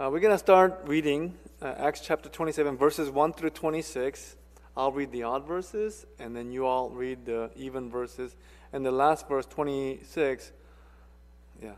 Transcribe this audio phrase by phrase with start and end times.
[0.00, 4.36] Uh, we're going to start reading uh, Acts chapter 27, verses 1 through 26.
[4.76, 8.36] I'll read the odd verses, and then you all read the even verses.
[8.72, 10.52] And the last verse, 26,
[11.60, 11.72] yeah.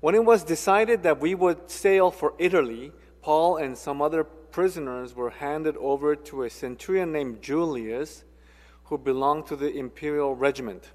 [0.00, 2.90] When it was decided that we would sail for Italy,
[3.22, 8.24] Paul and some other prisoners were handed over to a centurion named Julius,
[8.86, 10.90] who belonged to the imperial regiment.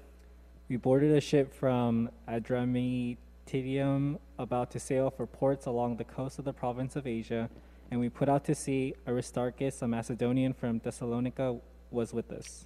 [0.72, 6.46] We boarded a ship from Adramyttium about to sail for ports along the coast of
[6.46, 7.50] the province of Asia,
[7.90, 8.94] and we put out to sea.
[9.06, 11.58] Aristarchus, a Macedonian from Thessalonica,
[11.90, 12.64] was with us.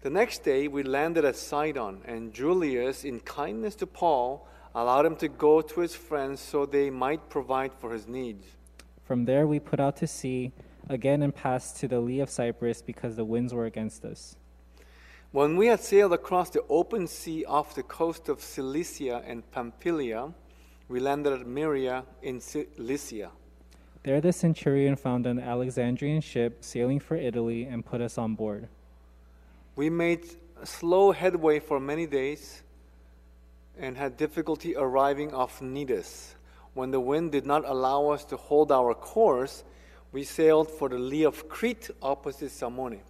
[0.00, 5.14] The next day we landed at Sidon, and Julius, in kindness to Paul, allowed him
[5.18, 8.46] to go to his friends so they might provide for his needs.
[9.04, 10.50] From there we put out to sea
[10.88, 14.34] again and passed to the lee of Cyprus because the winds were against us.
[15.34, 20.32] When we had sailed across the open sea off the coast of Cilicia and Pamphylia,
[20.88, 23.32] we landed at Myria in Cilicia.
[24.04, 28.68] There the centurion found an Alexandrian ship sailing for Italy and put us on board.
[29.74, 30.24] We made
[30.62, 32.62] slow headway for many days
[33.76, 36.34] and had difficulty arriving off Cnidus.
[36.74, 39.64] When the wind did not allow us to hold our course,
[40.12, 43.00] we sailed for the lee of Crete opposite Salmone.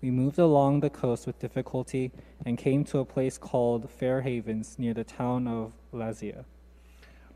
[0.00, 2.12] We moved along the coast with difficulty
[2.46, 6.44] and came to a place called Fair Havens near the town of Lasea.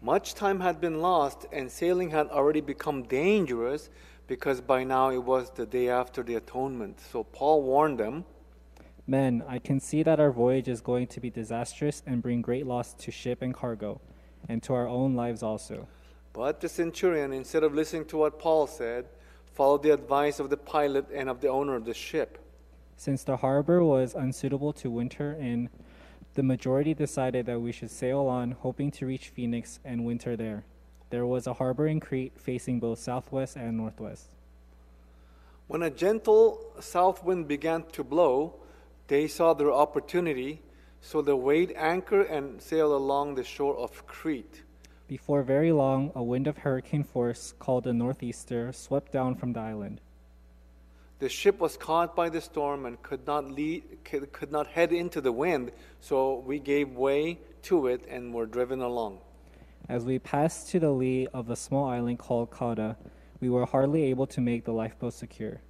[0.01, 3.91] Much time had been lost, and sailing had already become dangerous
[4.27, 7.01] because by now it was the day after the atonement.
[7.01, 8.25] So Paul warned them
[9.07, 12.67] Men, I can see that our voyage is going to be disastrous and bring great
[12.67, 14.01] loss to ship and cargo,
[14.49, 15.89] and to our own lives also.
[16.33, 19.07] But the centurion, instead of listening to what Paul said,
[19.55, 22.39] followed the advice of the pilot and of the owner of the ship.
[23.03, 25.71] Since the harbor was unsuitable to winter in,
[26.35, 30.63] the majority decided that we should sail on, hoping to reach Phoenix and winter there.
[31.11, 34.29] There was a harbor in Crete facing both southwest and northwest.
[35.67, 38.55] When a gentle south wind began to blow,
[39.09, 40.63] they saw their opportunity,
[41.01, 44.63] so they weighed anchor and sailed along the shore of Crete.
[45.09, 49.61] Before very long, a wind of hurricane force called a northeaster swept down from the
[49.61, 50.01] island.
[51.23, 55.21] The ship was caught by the storm and could not lead, could not head into
[55.21, 59.21] the wind, so we gave way to it and were driven along.
[59.89, 62.97] As we passed to the lee of a small island called Cauda,
[63.39, 65.61] we were hardly able to make the lifeboat secure.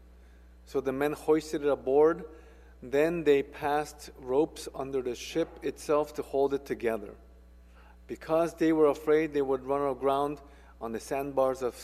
[0.65, 2.25] So the men hoisted it aboard.
[2.83, 7.11] Then they passed ropes under the ship itself to hold it together.
[8.07, 10.39] Because they were afraid they would run aground
[10.81, 11.75] on the sandbars of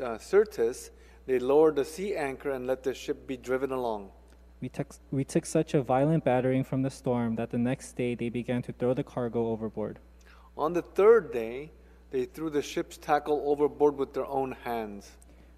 [0.00, 0.90] uh, Syrtis,
[1.28, 4.10] they lowered the sea anchor and let the ship be driven along.
[4.62, 8.14] We took, we took such a violent battering from the storm that the next day
[8.14, 9.98] they began to throw the cargo overboard.
[10.56, 11.70] On the third day,
[12.10, 15.10] they threw the ship's tackle overboard with their own hands.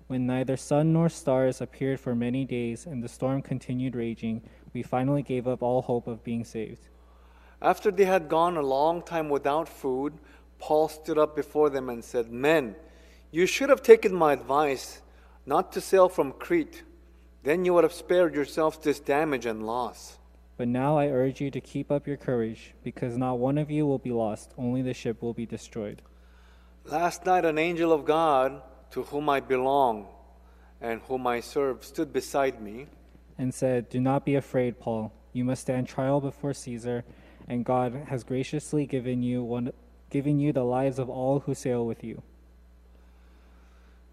[0.09, 4.43] When neither sun nor stars appeared for many days and the storm continued raging,
[4.75, 6.89] we finally gave up all hope of being saved.
[7.63, 10.15] After they had gone a long time without food,
[10.59, 12.75] Paul stood up before them and said, Men,
[13.31, 15.01] you should have taken my advice
[15.47, 16.83] not to sail from Crete.
[17.43, 20.19] Then you would have spared yourselves this damage and loss.
[20.57, 23.87] But now I urge you to keep up your courage, because not one of you
[23.87, 26.03] will be lost, only the ship will be destroyed.
[26.85, 30.09] Last night, an angel of God, to whom I belong
[30.81, 32.87] and whom I serve, stood beside me
[33.39, 35.13] and said, Do not be afraid, Paul.
[35.33, 37.05] You must stand trial before Caesar,
[37.49, 39.73] and God has graciously given you, one,
[40.11, 42.23] given you the lives of all who sail with you.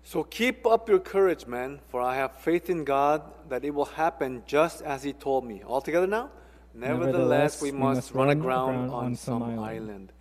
[0.07, 3.91] So keep up your courage, man, for I have faith in God that it will
[3.99, 5.63] happen just as He told me.
[5.63, 6.29] All together now?
[6.73, 9.59] Nevertheless, Nevertheless we, must we, must run aground, aground on, on, some, island.
[9.59, 10.13] island.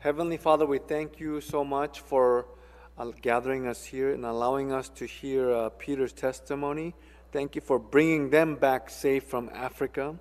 [0.00, 2.44] Heavenly Father, we thank you so much for
[2.98, 6.94] uh, gathering us here and allowing us to hear uh, Peter's testimony.
[7.32, 10.16] Thank you for bringing them back safe from Africa.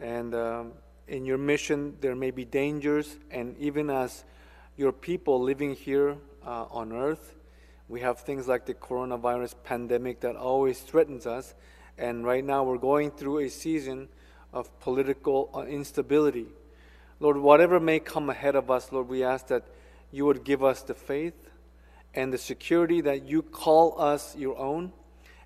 [0.00, 0.72] And um,
[1.06, 4.24] in your mission, there may be dangers, and even as
[4.76, 7.36] your people living here uh, on earth,
[7.88, 11.54] we have things like the coronavirus pandemic that always threatens us.
[11.96, 14.08] And right now we're going through a season
[14.52, 16.46] of political uh, instability.
[17.18, 19.64] Lord, whatever may come ahead of us, Lord, we ask that
[20.12, 21.50] you would give us the faith
[22.14, 24.92] and the security that you call us your own.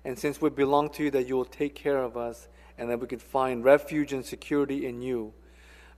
[0.05, 2.99] And since we belong to you, that you will take care of us and that
[2.99, 5.33] we can find refuge and security in you.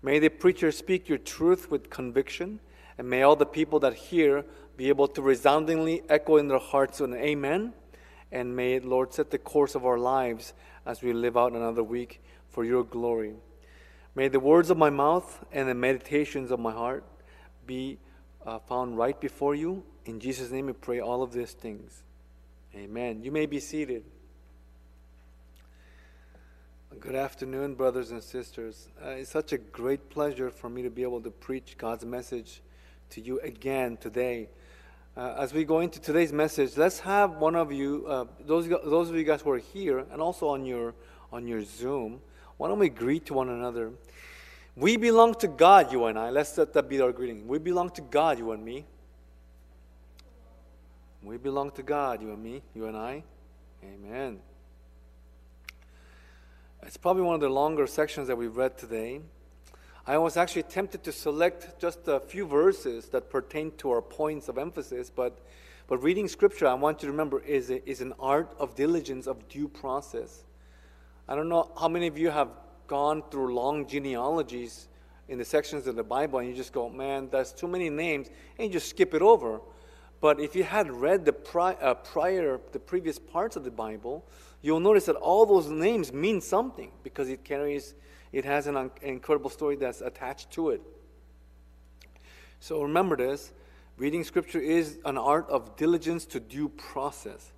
[0.01, 2.59] May the preacher speak your truth with conviction,
[2.97, 4.45] and may all the people that hear
[4.77, 7.73] be able to resoundingly echo in their hearts an amen.
[8.31, 10.53] And may it, Lord, set the course of our lives
[10.85, 13.33] as we live out another week for your glory.
[14.15, 17.03] May the words of my mouth and the meditations of my heart
[17.65, 17.97] be
[18.45, 19.83] uh, found right before you.
[20.05, 22.03] In Jesus' name we pray all of these things.
[22.75, 23.21] Amen.
[23.23, 24.03] You may be seated.
[26.99, 28.87] Good afternoon, brothers and sisters.
[29.03, 32.61] Uh, it's such a great pleasure for me to be able to preach God's message
[33.09, 34.49] to you again today.
[35.17, 39.09] Uh, as we go into today's message, let's have one of you, uh, those those
[39.09, 40.93] of you guys who are here, and also on your
[41.31, 42.19] on your Zoom.
[42.57, 43.93] Why don't we greet to one another?
[44.75, 46.31] We belong to God, you and I.
[46.31, 47.47] Let's let that be our greeting.
[47.47, 48.85] We belong to God, you and me.
[51.23, 53.23] We belong to God, you and me, you and I.
[53.85, 54.39] Amen.
[56.83, 59.21] It's probably one of the longer sections that we've read today.
[60.07, 64.47] I was actually tempted to select just a few verses that pertain to our points
[64.47, 65.39] of emphasis, but,
[65.87, 69.49] but reading scripture, I want you to remember, is, is an art of diligence, of
[69.49, 70.43] due process.
[71.27, 72.49] I don't know how many of you have
[72.85, 74.89] gone through long genealogies
[75.27, 78.29] in the sections of the Bible and you just go, man, that's too many names,
[78.59, 79.59] and you just skip it over.
[80.21, 84.23] But if you had read the uh, prior, the previous parts of the Bible,
[84.61, 87.95] you'll notice that all those names mean something because it carries,
[88.35, 90.81] it has an un- incredible story that's attached to it.
[92.59, 93.53] So remember this
[93.95, 97.53] reading scripture is an art of diligence to due process.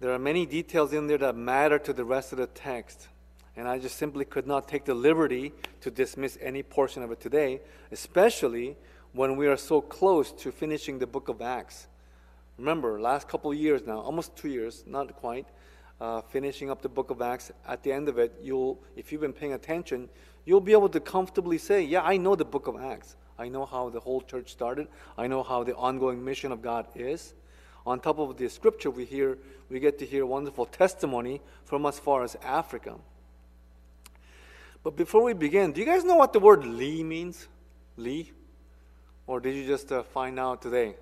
[0.00, 3.08] There are many details in there that matter to the rest of the text.
[3.56, 7.20] And I just simply could not take the liberty to dismiss any portion of it
[7.20, 8.76] today, especially
[9.14, 11.86] when we are so close to finishing the book of Acts.
[12.58, 15.46] Remember, last couple years now, almost two years, not quite,
[16.02, 19.20] uh, finishing up the book of Acts, at the end of it, you'll, if you've
[19.20, 20.08] been paying attention,
[20.44, 23.14] you'll be able to comfortably say, Yeah, I know the book of Acts.
[23.38, 24.88] I know how the whole church started.
[25.16, 27.34] I know how the ongoing mission of God is.
[27.86, 29.38] On top of the scripture, we hear
[29.70, 32.96] we get to hear wonderful testimony from as far as Africa.
[34.82, 37.46] But before we begin, do you guys know what the word Lee means?
[37.96, 38.32] Lee?
[39.28, 40.96] Or did you just uh, find out today?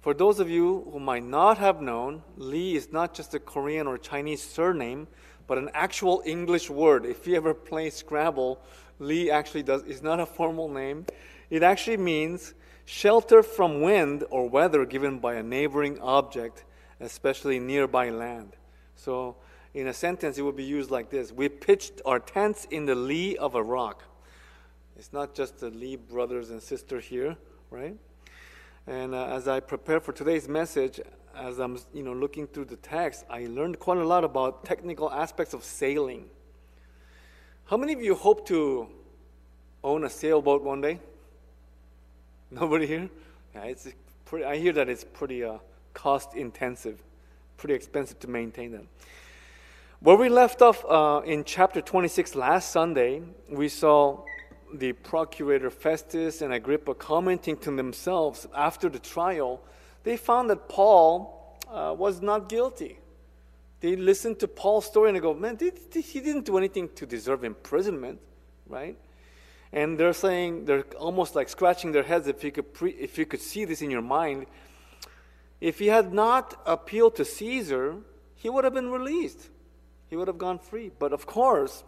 [0.00, 3.86] For those of you who might not have known, Lee is not just a Korean
[3.86, 5.08] or Chinese surname,
[5.46, 7.04] but an actual English word.
[7.04, 8.60] If you ever play Scrabble,
[8.98, 11.04] Lee actually does is not a formal name.
[11.50, 12.54] It actually means
[12.84, 16.64] shelter from wind or weather given by a neighboring object,
[17.00, 18.56] especially nearby land.
[18.94, 19.36] So,
[19.74, 22.94] in a sentence, it would be used like this We pitched our tents in the
[22.94, 24.04] lee of a rock.
[24.96, 27.36] It's not just the Lee brothers and sister here,
[27.70, 27.96] right?
[28.86, 31.00] And uh, as I prepare for today's message,
[31.36, 35.10] as I'm you know looking through the text, I learned quite a lot about technical
[35.10, 36.26] aspects of sailing.
[37.66, 38.88] How many of you hope to
[39.84, 40.98] own a sailboat one day?
[42.50, 43.08] Nobody here?
[43.54, 43.88] Yeah, it's
[44.24, 45.58] pretty, I hear that it's pretty uh,
[45.94, 47.02] cost intensive,
[47.56, 48.88] pretty expensive to maintain them.
[50.00, 54.24] Where we left off uh, in chapter 26 last Sunday, we saw
[54.74, 59.60] the procurator Festus and Agrippa commenting to themselves after the trial,
[60.04, 62.98] they found that Paul uh, was not guilty.
[63.80, 67.44] They listened to Paul's story and they go, man, he didn't do anything to deserve
[67.44, 68.20] imprisonment,
[68.68, 68.96] right?
[69.72, 73.24] And they're saying, they're almost like scratching their heads if you could, pre- if you
[73.24, 74.46] could see this in your mind.
[75.60, 77.96] If he had not appealed to Caesar,
[78.34, 79.48] he would have been released.
[80.08, 80.90] He would have gone free.
[80.98, 81.84] But of course,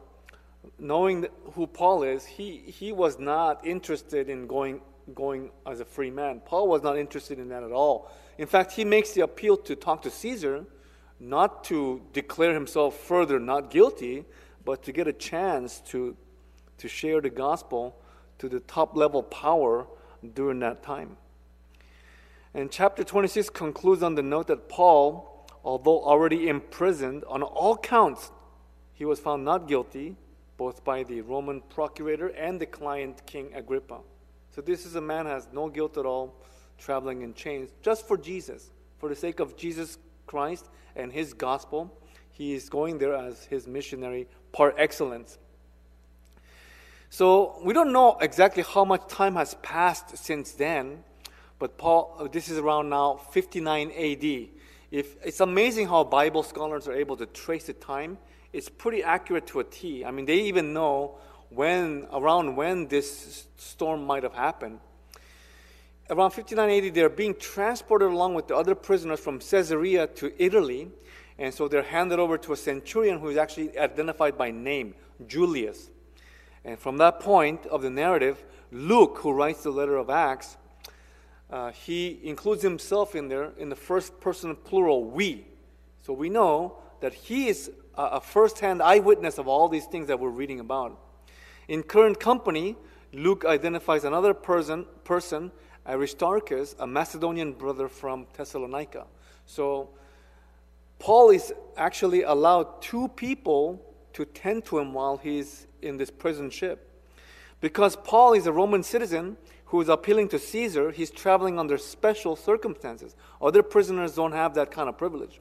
[0.79, 4.81] knowing who Paul is, he, he was not interested in going,
[5.15, 6.41] going as a free man.
[6.45, 8.11] Paul was not interested in that at all.
[8.39, 10.65] In fact, he makes the appeal to talk to Caesar,
[11.21, 14.25] not to declare himself further not guilty,
[14.65, 16.17] but to get a chance to,
[16.79, 17.97] to share the gospel
[18.39, 19.87] to the top level power
[20.35, 21.17] during that time.
[22.55, 28.31] And chapter 26 concludes on the note that Paul, although already imprisoned on all counts,
[28.93, 30.17] he was found not guilty
[30.63, 33.99] both by the Roman procurator and the client King Agrippa.
[34.55, 36.37] So this is a man has no guilt at all,
[36.79, 41.93] traveling in chains just for Jesus, for the sake of Jesus Christ and his gospel.
[42.31, 45.37] He is going there as his missionary par excellence.
[47.11, 51.03] So we don't know exactly how much time has passed since then,
[51.59, 54.25] but Paul, uh, this is around now 59 AD.
[54.93, 58.17] If, it's amazing how Bible scholars are able to trace the time
[58.53, 60.05] it's pretty accurate to a T.
[60.05, 61.19] I mean, they even know
[61.49, 64.81] when, around when this storm might have happened.
[66.11, 70.91] Around 5980, they're being transported along with the other prisoners from Caesarea to Italy.
[71.39, 74.95] And so they're handed over to a centurion who is actually identified by name,
[75.27, 75.91] Julius.
[76.65, 80.57] And from that point of the narrative, Luke, who writes the letter of Acts,
[81.51, 85.47] uh, he includes himself in there in the first person plural, we.
[86.03, 90.19] So we know that he is a first hand eyewitness of all these things that
[90.19, 90.99] we're reading about.
[91.69, 92.77] In current company,
[93.13, 95.53] Luke identifies another person, person
[95.87, 99.07] Aristarchus, a Macedonian brother from Thessalonica.
[99.47, 99.91] So
[100.99, 106.51] Paul is actually allowed two people to tend to him while he's in this prison
[106.51, 106.89] ship.
[107.61, 112.37] Because Paul is a Roman citizen who is appealing to Caesar, he's traveling under special
[112.37, 113.17] circumstances.
[113.41, 115.41] Other prisoners don't have that kind of privilege.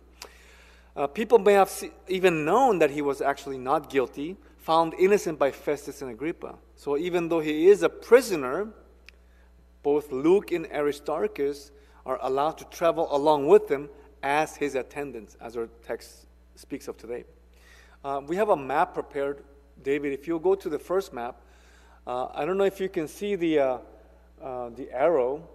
[0.96, 1.72] Uh, people may have
[2.08, 6.56] even known that he was actually not guilty, found innocent by Festus and Agrippa.
[6.76, 8.68] So even though he is a prisoner,
[9.84, 11.72] both Luke and Aristarchus
[12.06, 13.90] are allowed to travel along with him
[14.22, 17.24] as his attendants, as our text speaks of today.
[18.04, 19.44] Uh, we have a map prepared,
[19.84, 20.12] David.
[20.12, 21.42] If you go to the first map,
[22.06, 23.78] uh, I don't know if you can see the, uh,
[24.42, 25.48] uh the arrow,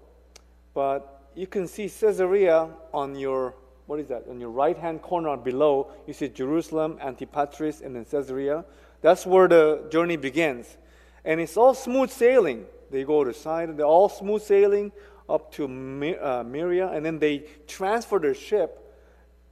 [0.75, 3.55] but you can see Caesarea on your
[3.87, 4.25] what is that?
[4.29, 8.65] On your right hand corner below, you see Jerusalem, Antipatris, and then Caesarea.
[9.01, 10.77] That's where the journey begins.
[11.25, 12.67] And it's all smooth sailing.
[12.91, 14.93] They go to side, they're all smooth sailing
[15.29, 18.83] up to uh, Myria, and then they transfer their ship.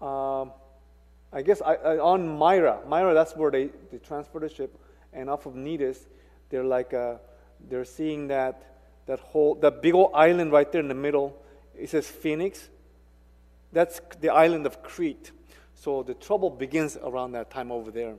[0.00, 0.52] Um,
[1.32, 2.80] I guess I, I, on Myra.
[2.86, 4.78] Myra, that's where they, they transfer the ship.
[5.12, 6.06] And off of Cnidus,
[6.48, 7.16] they're like, uh,
[7.68, 8.62] they're seeing that,
[9.06, 11.36] that whole, that big old island right there in the middle.
[11.76, 12.68] It says Phoenix.
[13.74, 15.32] That's the island of Crete.
[15.74, 18.14] So the trouble begins around that time over there.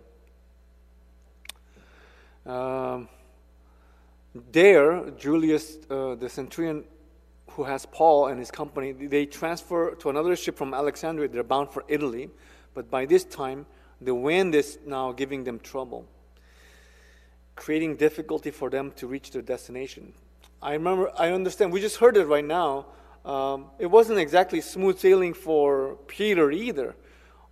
[2.45, 3.07] Um,
[4.51, 6.83] there, Julius, uh, the centurion
[7.51, 11.29] who has Paul and his company, they transfer to another ship from Alexandria.
[11.29, 12.29] They're bound for Italy.
[12.73, 13.65] But by this time,
[14.01, 16.05] the wind is now giving them trouble,
[17.55, 20.11] creating difficulty for them to reach their destination.
[20.61, 22.87] I remember, I understand, we just heard it right now.
[23.25, 26.95] Um, it wasn't exactly smooth sailing for Peter either.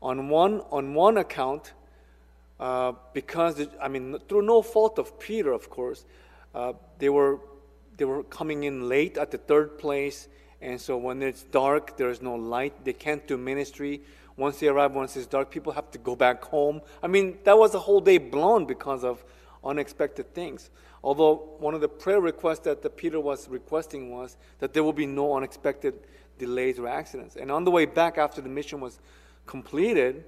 [0.01, 1.73] On one, on one account,
[2.59, 6.05] uh, because, I mean, through no fault of Peter, of course,
[6.53, 7.39] uh, they were
[7.97, 10.27] they were coming in late at the third place,
[10.61, 12.83] and so when it's dark, there is no light.
[12.83, 14.01] They can't do ministry.
[14.35, 16.81] Once they arrive, once it's dark, people have to go back home.
[17.03, 19.23] I mean, that was a whole day blown because of
[19.63, 20.71] unexpected things.
[21.03, 24.93] Although one of the prayer requests that the Peter was requesting was that there will
[24.93, 25.93] be no unexpected
[26.39, 27.35] delays or accidents.
[27.35, 28.99] And on the way back after the mission was
[29.45, 30.23] completed,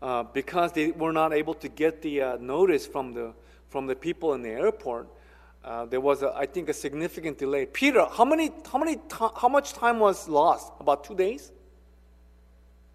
[0.00, 3.32] uh, because they were not able to get the uh, notice from the
[3.68, 5.08] from the people in the airport,
[5.64, 7.66] uh, there was, a, I think, a significant delay.
[7.66, 10.72] Peter, how many, how many, how much time was lost?
[10.78, 11.50] About two days.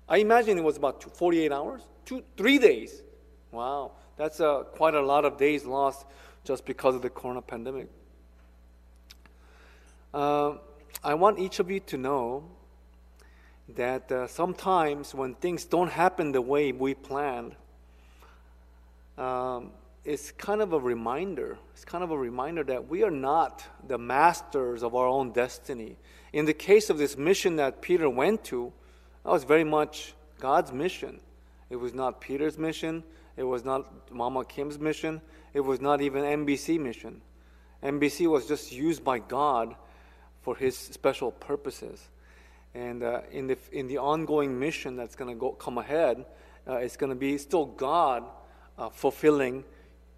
[0.07, 3.03] I imagine it was about two, 48 hours, two, three days.
[3.51, 6.05] Wow, that's uh, quite a lot of days lost
[6.43, 7.87] just because of the corona pandemic.
[10.13, 10.55] Uh,
[11.03, 12.43] I want each of you to know
[13.69, 17.55] that uh, sometimes when things don't happen the way we planned,
[19.17, 19.71] um,
[20.03, 21.57] it's kind of a reminder.
[21.73, 25.95] It's kind of a reminder that we are not the masters of our own destiny.
[26.33, 28.73] In the case of this mission that Peter went to,
[29.23, 31.19] that was very much God's mission.
[31.69, 33.03] It was not Peter's mission.
[33.37, 35.21] It was not Mama Kim's mission.
[35.53, 37.21] It was not even NBC mission.
[37.83, 39.75] NBC was just used by God
[40.41, 42.09] for His special purposes.
[42.73, 46.25] And uh, in the in the ongoing mission that's going to come ahead,
[46.67, 48.23] uh, it's going to be still God
[48.77, 49.63] uh, fulfilling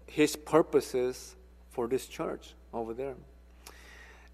[0.06, 1.34] his purposes
[1.70, 3.14] for this church over there.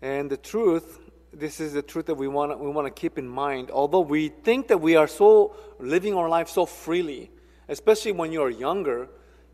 [0.02, 0.98] And the truth,
[1.32, 3.70] this is the truth that we want we want to keep in mind.
[3.70, 7.30] Although we think that we are so living our life so freely,
[7.68, 9.08] especially when you are younger,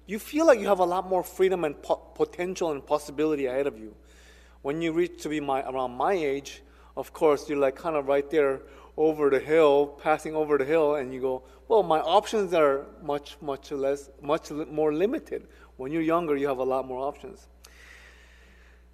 [0.07, 3.67] you feel like you have a lot more freedom and po- potential and possibility ahead
[3.67, 3.95] of you.
[4.63, 6.63] When you reach to be my, around my age,
[6.97, 8.63] of course, you're like kind of right there
[8.97, 13.37] over the hill, passing over the hill, and you go, well, my options are much,
[13.43, 15.47] much less, much more limited.
[15.77, 17.47] When you're younger, you have a lot more options.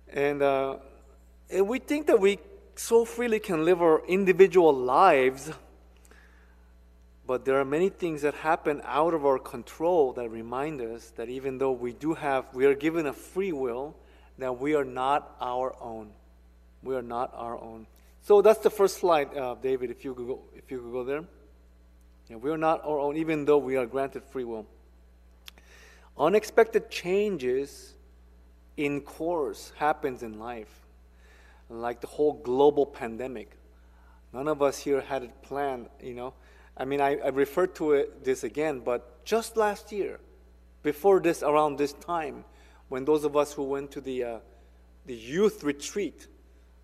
[0.09, 0.77] And, uh,
[1.51, 2.39] and we think that we
[2.75, 5.53] so freely can live our individual lives,
[7.33, 11.31] but there are many things that happen out of our control that remind us that
[11.31, 13.97] even though we do have, we are given a free will,
[14.37, 16.11] that we are not our own.
[16.83, 17.87] We are not our own.
[18.21, 19.91] So that's the first slide, uh, David.
[19.91, 21.25] If you could go, if you could go there.
[22.29, 24.67] Yeah, we are not our own, even though we are granted free will.
[26.19, 27.95] Unexpected changes
[28.77, 30.83] in course happens in life,
[31.71, 33.57] like the whole global pandemic.
[34.35, 36.35] None of us here had it planned, you know.
[36.77, 37.31] I mean, I, I
[37.77, 40.21] to it this again, but just last year,
[40.83, 42.45] before this, around this time,
[42.89, 44.39] when those of us who went to the uh,
[45.07, 46.29] the youth retreat,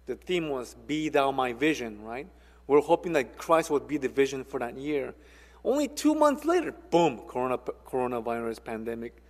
[0.06, 2.28] the theme was "Be Thou My Vision," right?
[2.66, 5.14] We're hoping that Christ would be the vision for that year.
[5.64, 9.22] Only two months later, boom, corona, coronavirus pandemic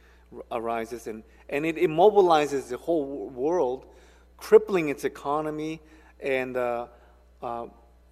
[0.51, 3.87] arises, and, and it immobilizes the whole world,
[4.37, 5.81] crippling its economy
[6.21, 6.87] and uh,
[7.43, 7.67] uh,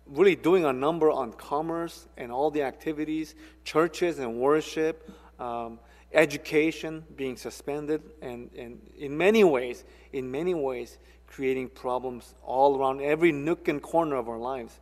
[0.08, 3.34] really doing a number on commerce and all the activities,
[3.64, 5.10] churches and worship,
[5.40, 5.78] um,
[6.12, 13.00] education being suspended, and, and in many ways, in many ways, creating problems all around
[13.02, 14.78] every nook and corner of our lives.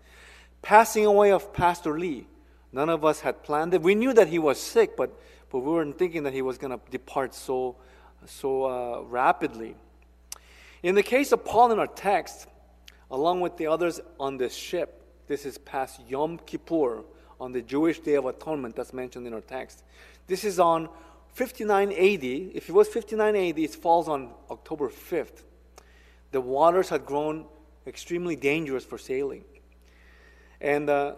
[0.62, 2.26] Passing away of Pastor Lee,
[2.72, 3.82] none of us had planned it.
[3.82, 5.18] We knew that he was sick, but,
[5.50, 7.76] but we weren't thinking that he was going to depart so,
[8.26, 9.74] so uh, rapidly.
[10.82, 12.46] In the case of Paul in our text,
[13.10, 17.04] along with the others on this ship, this is past Yom Kippur,
[17.40, 19.82] on the Jewish Day of Atonement that's mentioned in our text.
[20.26, 20.88] This is on
[21.34, 22.24] 59 AD.
[22.24, 25.42] If it was 59 AD, it falls on October 5th.
[26.30, 27.46] The waters had grown
[27.86, 29.44] extremely dangerous for sailing.
[30.60, 31.14] And uh,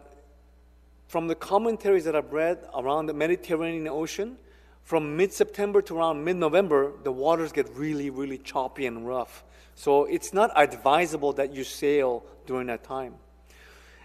[1.07, 4.37] from the commentaries that I've read around the Mediterranean Ocean,
[4.83, 9.45] from mid September to around mid November, the waters get really, really choppy and rough.
[9.75, 13.15] So it's not advisable that you sail during that time.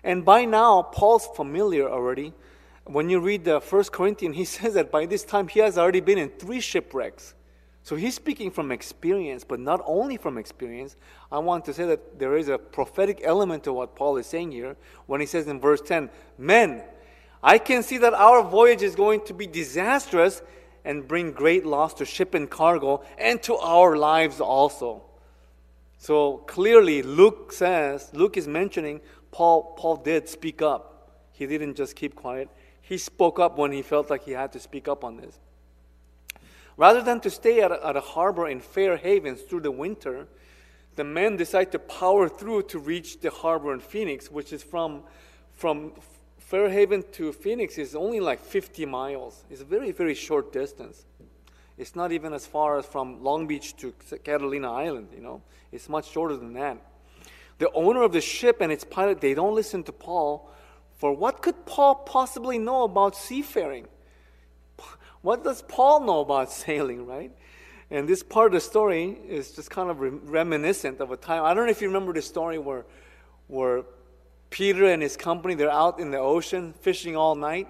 [0.03, 2.33] And by now, Paul's familiar already.
[2.85, 6.01] When you read the First Corinthians, he says that by this time he has already
[6.01, 7.35] been in three shipwrecks.
[7.83, 10.95] So he's speaking from experience, but not only from experience.
[11.31, 14.51] I want to say that there is a prophetic element to what Paul is saying
[14.51, 14.75] here
[15.07, 16.83] when he says in verse 10 Men,
[17.43, 20.43] I can see that our voyage is going to be disastrous
[20.85, 25.03] and bring great loss to ship and cargo and to our lives also.
[25.97, 29.01] So clearly, Luke says, Luke is mentioning
[29.31, 31.09] Paul, Paul did speak up.
[31.31, 32.49] He didn't just keep quiet.
[32.81, 35.39] He spoke up when he felt like he had to speak up on this.
[36.77, 40.27] Rather than to stay at a, at a harbor in Fair Havens through the winter,
[40.95, 45.03] the men decide to power through to reach the harbor in Phoenix, which is from,
[45.51, 45.93] from
[46.51, 49.45] Fairhaven to Phoenix is only like 50 miles.
[49.49, 51.05] It's a very, very short distance.
[51.77, 55.41] It's not even as far as from Long Beach to Catalina Island, you know.
[55.71, 56.77] It's much shorter than that.
[57.61, 60.49] The owner of the ship and its pilot, they don't listen to Paul.
[60.95, 63.87] For what could Paul possibly know about seafaring?
[65.21, 67.31] What does Paul know about sailing, right?
[67.91, 71.43] And this part of the story is just kind of reminiscent of a time.
[71.43, 72.83] I don't know if you remember the story where,
[73.45, 73.83] where
[74.49, 77.67] Peter and his company they're out in the ocean fishing all night,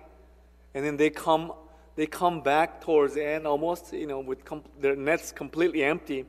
[0.74, 1.52] and then they come
[1.98, 4.40] they come back towards the end almost, you know, with
[4.80, 6.26] their nets completely empty,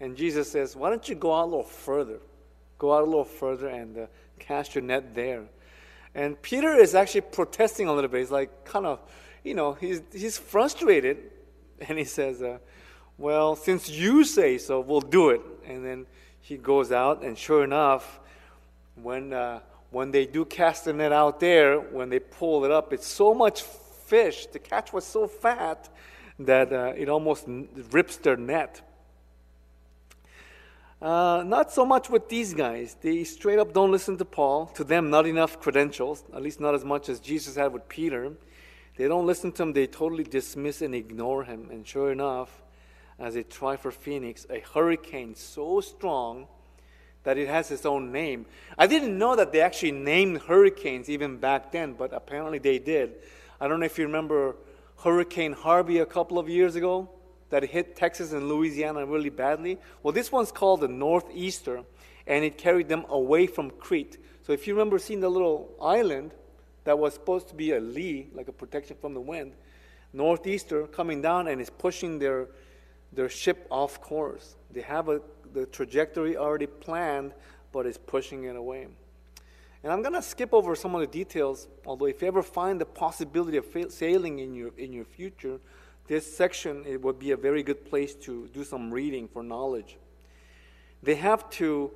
[0.00, 2.18] and Jesus says, "Why don't you go out a little further?"
[2.78, 4.06] Go out a little further and uh,
[4.38, 5.44] cast your net there.
[6.14, 8.20] And Peter is actually protesting a little bit.
[8.20, 9.00] He's like, kind of,
[9.42, 11.18] you know, he's, he's frustrated.
[11.88, 12.58] And he says, uh,
[13.18, 15.40] Well, since you say so, we'll do it.
[15.66, 16.06] And then
[16.40, 18.20] he goes out, and sure enough,
[18.94, 19.60] when, uh,
[19.90, 23.34] when they do cast the net out there, when they pull it up, it's so
[23.34, 24.46] much fish.
[24.46, 25.88] The catch was so fat
[26.38, 27.44] that uh, it almost
[27.90, 28.82] rips their net.
[31.02, 32.96] Uh, not so much with these guys.
[33.00, 34.66] They straight up don't listen to Paul.
[34.74, 38.32] To them, not enough credentials, at least not as much as Jesus had with Peter.
[38.96, 41.68] They don't listen to him, they totally dismiss and ignore him.
[41.70, 42.62] And sure enough,
[43.18, 46.46] as they try for Phoenix, a hurricane so strong
[47.24, 48.46] that it has its own name.
[48.78, 53.14] I didn't know that they actually named hurricanes even back then, but apparently they did.
[53.60, 54.56] I don't know if you remember
[54.98, 57.10] Hurricane Harvey a couple of years ago
[57.54, 59.78] that hit Texas and Louisiana really badly.
[60.02, 61.84] Well, this one's called the Northeaster,
[62.26, 64.18] and it carried them away from Crete.
[64.42, 66.32] So if you remember seeing the little island
[66.82, 69.52] that was supposed to be a lee, like a protection from the wind,
[70.12, 72.48] Northeaster coming down and is pushing their,
[73.12, 74.56] their ship off course.
[74.72, 75.20] They have a,
[75.52, 77.34] the trajectory already planned,
[77.70, 78.88] but it's pushing it away.
[79.84, 82.80] And I'm going to skip over some of the details, although if you ever find
[82.80, 85.60] the possibility of sailing in your, in your future,
[86.06, 89.96] this section it would be a very good place to do some reading for knowledge.
[91.02, 91.90] They have to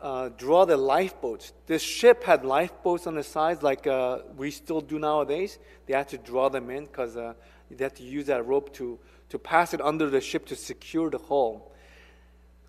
[0.00, 1.52] uh, draw the lifeboats.
[1.66, 5.58] This ship had lifeboats on the sides like uh, we still do nowadays.
[5.86, 7.34] They had to draw them in because uh,
[7.70, 8.98] they had to use that rope to,
[9.30, 11.72] to pass it under the ship to secure the hull.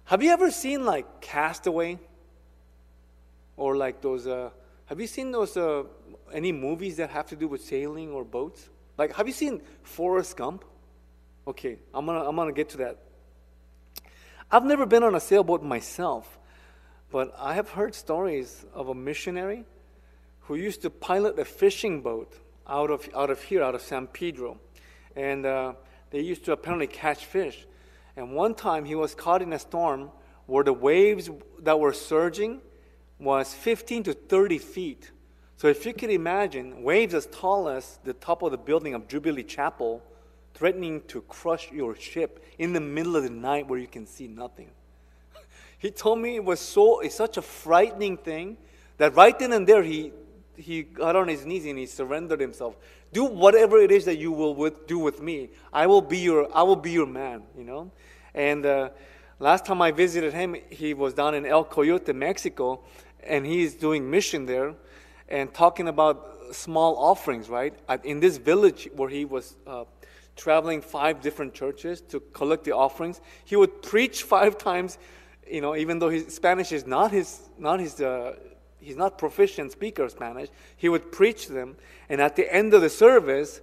[0.06, 2.00] Have you ever seen like Castaway?
[3.58, 4.52] Or like those, uh,
[4.86, 5.84] have you seen those, uh,
[6.32, 8.69] any movies that have to do with sailing or boats?
[8.97, 10.63] Like, have you seen Forrest Gump?
[11.48, 12.98] Okay, I'm gonna, I'm gonna get to that.
[14.52, 16.38] I've never been on a sailboat myself,
[17.10, 19.64] but I have heard stories of a missionary
[20.42, 24.08] who used to pilot a fishing boat out of, out of here, out of San
[24.08, 24.60] Pedro.
[25.16, 25.76] And uh,
[26.10, 27.66] they used to apparently catch fish.
[28.18, 30.12] And one time he was caught in a storm
[30.48, 31.30] where the waves
[31.60, 32.60] that were surging
[33.20, 35.12] was 15 to 30 feet.
[35.56, 39.08] So if you could imagine waves as tall as the top of the building of
[39.08, 40.04] Jubilee Chapel
[40.58, 44.28] threatening to crush your ship in the middle of the night where you can see
[44.28, 44.70] nothing.
[45.78, 48.58] He told me it was so it's such a frightening thing
[48.98, 50.12] that right then and there he
[50.56, 52.76] he got on his knees and he surrendered himself.
[53.13, 55.52] Do whatever it is that you will with, do with me.
[55.72, 57.43] I will be your I will be your man.
[57.56, 57.91] You know,
[58.34, 58.89] and uh,
[59.38, 62.82] last time I visited him, he was down in El Coyote, Mexico,
[63.24, 64.74] and he's doing mission there,
[65.30, 66.17] and talking about
[66.52, 67.48] small offerings.
[67.48, 69.56] Right in this village where he was.
[69.67, 69.84] Uh,
[70.38, 73.19] traveling five different churches to collect the offerings.
[73.43, 74.97] He would preach five times,
[75.50, 78.36] you know, even though his Spanish is not his, not his uh,
[78.80, 80.50] he's not proficient speaker Spanish.
[80.78, 81.76] He would preach them,
[82.08, 83.62] and at the end of the service,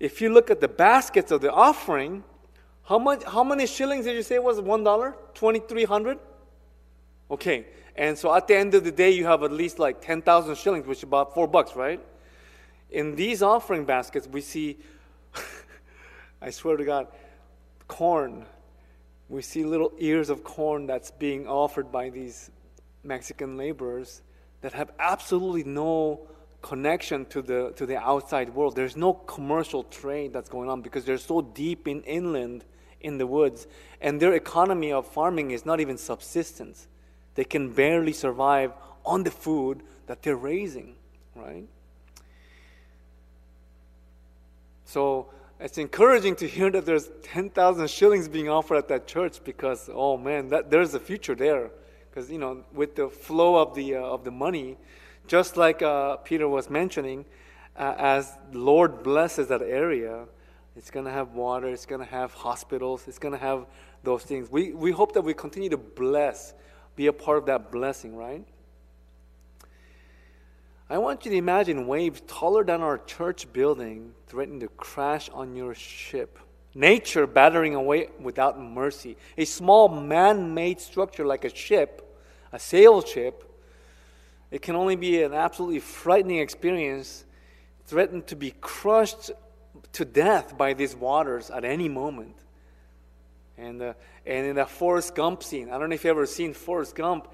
[0.00, 2.24] if you look at the baskets of the offering,
[2.84, 3.22] how much?
[3.24, 5.14] How many shillings did you say was one dollar?
[5.34, 6.18] Twenty three hundred.
[7.30, 10.22] Okay, and so at the end of the day, you have at least like ten
[10.22, 12.00] thousand shillings, which is about four bucks, right?
[12.90, 14.78] In these offering baskets, we see,
[16.40, 17.08] I swear to God,
[17.88, 18.46] corn.
[19.28, 22.50] We see little ears of corn that's being offered by these
[23.02, 24.22] Mexican laborers
[24.60, 26.26] that have absolutely no
[26.62, 28.74] connection to the to the outside world.
[28.74, 32.64] There's no commercial trade that's going on because they're so deep in inland
[33.00, 33.66] in the woods,
[34.00, 36.88] and their economy of farming is not even subsistence.
[37.34, 38.72] They can barely survive
[39.04, 40.96] on the food that they're raising,
[41.36, 41.64] right?
[44.84, 49.90] So it's encouraging to hear that there's 10,000 shillings being offered at that church because,
[49.92, 51.70] oh man, that, there's a future there
[52.18, 54.76] because you know with the flow of the uh, of the money,
[55.26, 57.24] just like uh, Peter was mentioning,
[57.76, 60.24] uh, as Lord blesses that area,
[60.76, 63.66] it's going to have water, it's going to have hospitals, it's going to have
[64.02, 64.50] those things.
[64.50, 66.54] We we hope that we continue to bless,
[66.96, 68.44] be a part of that blessing, right?
[70.90, 75.54] I want you to imagine waves taller than our church building threatening to crash on
[75.54, 76.38] your ship
[76.74, 79.16] nature battering away without mercy.
[79.36, 82.08] A small man made structure like a ship
[82.52, 83.44] a sail ship,
[84.50, 87.24] it can only be an absolutely frightening experience,
[87.86, 89.30] threatened to be crushed
[89.92, 92.36] to death by these waters at any moment.
[93.56, 96.54] And, uh, and in that Forrest Gump scene, I don't know if you've ever seen
[96.54, 97.28] Forrest Gump.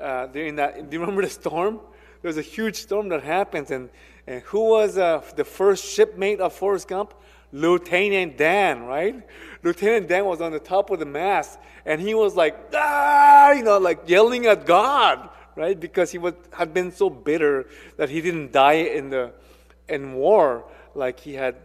[0.00, 1.80] Uh, during that, do you remember the storm?
[2.24, 3.90] There was a huge storm that happens, and,
[4.26, 7.12] and who was uh, the first shipmate of Forrest Gump?
[7.52, 9.22] Lieutenant Dan, right?
[9.62, 13.62] Lieutenant Dan was on the top of the mast, and he was like, ah, you
[13.62, 15.78] know, like yelling at God, right?
[15.78, 17.66] Because he was, had been so bitter
[17.98, 19.30] that he didn't die in the
[19.86, 21.56] in war like he had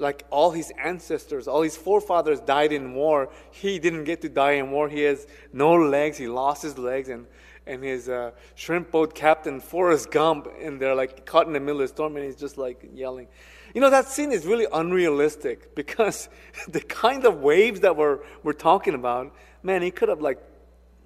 [0.00, 3.28] like all his ancestors, all his forefathers died in war.
[3.52, 4.88] He didn't get to die in war.
[4.88, 6.18] He has no legs.
[6.18, 7.28] He lost his legs, and
[7.66, 11.80] and his uh, shrimp boat captain Forrest Gump, and they're like caught in the middle
[11.80, 13.26] of the storm, and he's just like yelling.
[13.74, 16.28] You know, that scene is really unrealistic because
[16.68, 20.38] the kind of waves that we're, we're talking about, man, he could have, like,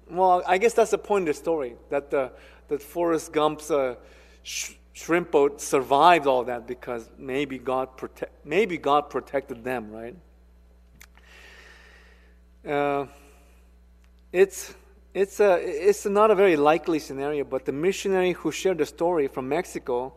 [0.09, 2.31] well, I guess that's the point of the story that, the
[2.69, 3.95] that Forrest Gump's uh,
[4.43, 10.15] sh- shrimp boat survived all that because maybe God, prote- maybe God protected them, right?
[12.65, 13.07] Uh,
[14.31, 14.73] it's,
[15.21, 19.27] it's, a, it's not a very likely scenario, but the missionary who shared the story
[19.27, 20.13] from Mexico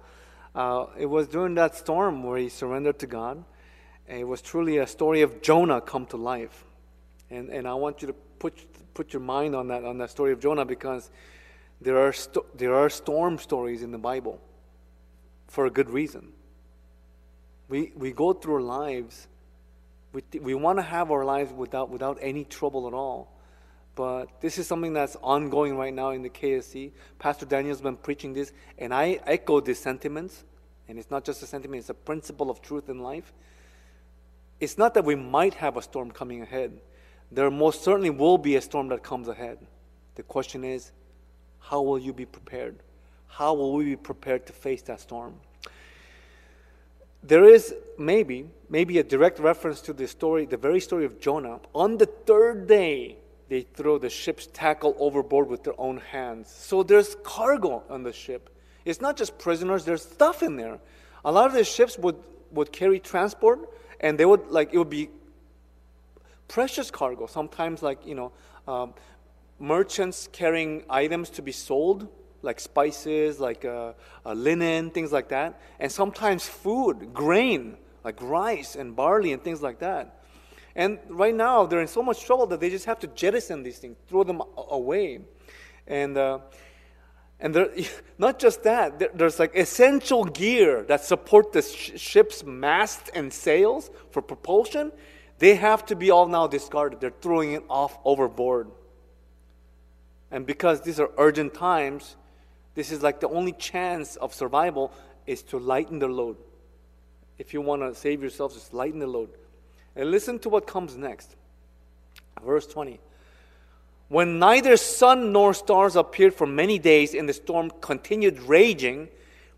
[0.55, 3.43] uh, it was during that storm where he surrendered to God.
[4.07, 6.65] And it was truly a story of Jonah come to life.
[7.31, 8.55] And, and I want you to put,
[8.95, 11.11] put your mind on that, on that story of Jonah because
[11.81, 14.41] there are, sto- there are storm stories in the Bible
[15.49, 16.33] for a good reason.
[17.69, 19.27] We, we go through our lives,
[20.13, 23.32] we, we want to have our lives without, without any trouble at all.
[23.95, 26.93] But this is something that's ongoing right now in the KSC.
[27.19, 30.45] Pastor Daniel's been preaching this, and I echo these sentiments.
[30.89, 33.33] And it's not just a sentiment, it's a principle of truth in life.
[34.61, 36.79] It's not that we might have a storm coming ahead.
[37.31, 39.59] There most certainly will be a storm that comes ahead.
[40.15, 40.93] The question is,
[41.59, 42.77] how will you be prepared?
[43.27, 45.35] How will we be prepared to face that storm?
[47.23, 51.61] There is maybe, maybe a direct reference to the story, the very story of Jonah.
[51.75, 53.17] On the third day,
[53.53, 56.49] they throw the ship's tackle overboard with their own hands.
[56.49, 58.49] So there's cargo on the ship.
[58.87, 60.79] It's not just prisoners, there's stuff in there.
[61.23, 62.17] A lot of the ships would,
[62.53, 63.69] would carry transport,
[64.01, 65.11] and they would, like, it would be
[66.49, 67.27] precious cargo.
[67.27, 68.33] Sometimes, like, you know,
[68.67, 68.95] um,
[69.59, 72.09] merchants carrying items to be sold,
[72.41, 73.93] like spices, like uh,
[74.25, 75.61] uh, linen, things like that.
[75.79, 80.22] And sometimes food, grain, like rice and barley and things like that.
[80.75, 83.79] And right now, they're in so much trouble that they just have to jettison these
[83.79, 85.21] things, throw them away.
[85.87, 86.39] And, uh,
[87.41, 87.57] And
[88.19, 93.91] not just that, there's like essential gear that support the sh- ship's mast and sails
[94.11, 94.93] for propulsion.
[95.39, 97.01] They have to be all now discarded.
[97.01, 98.71] They're throwing it off overboard.
[100.31, 102.17] And because these are urgent times,
[102.75, 104.93] this is like the only chance of survival
[105.27, 106.37] is to lighten the load.
[107.39, 109.31] If you want to save yourself, just lighten the load.
[109.95, 111.37] And listen to what comes next.
[112.45, 112.99] Verse 20.
[114.09, 119.09] When neither sun nor stars appeared for many days and the storm continued raging,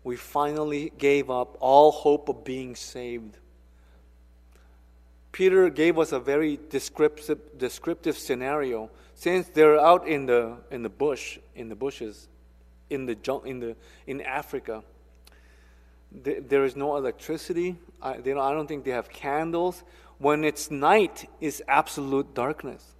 [0.03, 3.37] we finally gave up all hope of being saved.
[5.31, 8.89] Peter gave us a very descriptive, descriptive scenario.
[9.15, 12.29] Since they're out in the, in the bush, in the bushes,
[12.89, 13.75] in, the, in, the,
[14.07, 14.83] in Africa,
[16.23, 17.75] there is no electricity.
[18.01, 19.83] I, they don't, I don't think they have candles.
[20.17, 22.95] When it's night, it's absolute darkness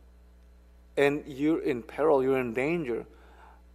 [0.98, 3.06] and you're in peril, you're in danger.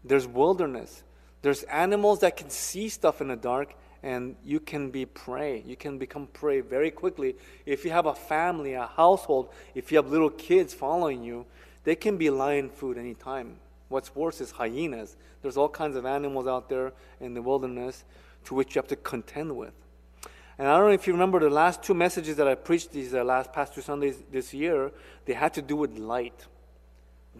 [0.04, 1.02] There's wilderness.
[1.42, 5.62] There's animals that can see stuff in the dark, and you can be prey.
[5.66, 7.36] You can become prey very quickly.
[7.66, 11.46] If you have a family, a household, if you have little kids following you,
[11.84, 13.56] they can be lion food anytime.
[13.88, 15.16] What's worse is hyenas.
[15.42, 18.04] There's all kinds of animals out there in the wilderness
[18.44, 19.72] to which you have to contend with.
[20.60, 23.14] And I don't know if you remember the last two messages that I preached these
[23.14, 24.92] uh, last past two Sundays this year,
[25.24, 26.46] they had to do with light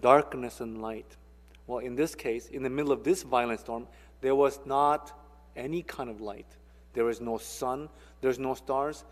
[0.01, 1.19] darkness and light.
[1.67, 3.89] Well, in this case, in the middle of this violent storm,
[4.23, 5.13] there was not
[5.55, 6.47] any kind of light.
[6.95, 7.91] There was no sun,
[8.23, 9.05] there's no stars.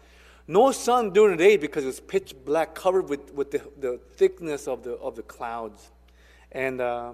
[0.46, 4.00] No sun during the day because it was pitch black, covered with, with the, the
[4.16, 5.90] thickness of the, of the clouds.
[6.50, 7.12] And, uh,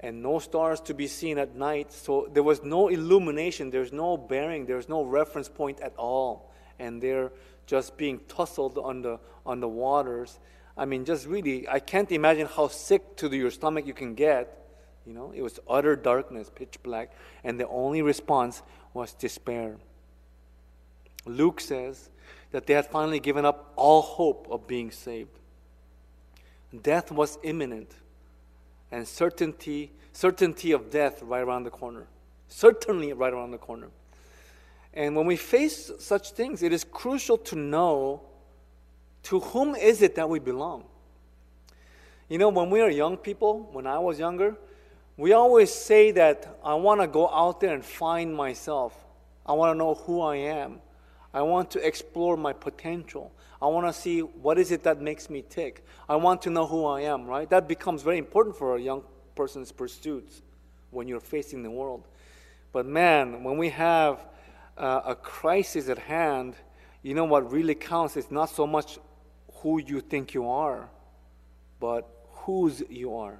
[0.00, 1.92] and no stars to be seen at night.
[1.92, 6.52] So there was no illumination, there's no bearing, there's no reference point at all.
[6.78, 7.32] And they're
[7.66, 10.38] just being tussled on the, on the waters.
[10.76, 14.54] I mean, just really, I can't imagine how sick to your stomach you can get.
[15.04, 18.62] You know, it was utter darkness, pitch black, and the only response
[18.94, 19.76] was despair.
[21.24, 22.10] Luke says
[22.52, 25.30] that they had finally given up all hope of being saved.
[26.82, 27.90] Death was imminent,
[28.90, 32.06] and certainty, certainty of death right around the corner.
[32.48, 33.88] Certainly right around the corner.
[34.94, 38.22] And when we face such things, it is crucial to know
[39.24, 40.84] to whom is it that we belong?
[42.28, 44.56] You know, when we are young people, when I was younger,
[45.16, 48.94] we always say that I want to go out there and find myself.
[49.44, 50.80] I want to know who I am.
[51.38, 53.30] I want to explore my potential.
[53.62, 55.84] I want to see what is it that makes me tick.
[56.08, 57.48] I want to know who I am, right?
[57.48, 59.04] That becomes very important for a young
[59.36, 60.42] person's pursuits
[60.90, 62.08] when you're facing the world.
[62.72, 64.26] But man, when we have
[64.76, 66.56] uh, a crisis at hand,
[67.04, 68.98] you know what really counts is not so much
[69.60, 70.88] who you think you are,
[71.78, 73.38] but whose you are.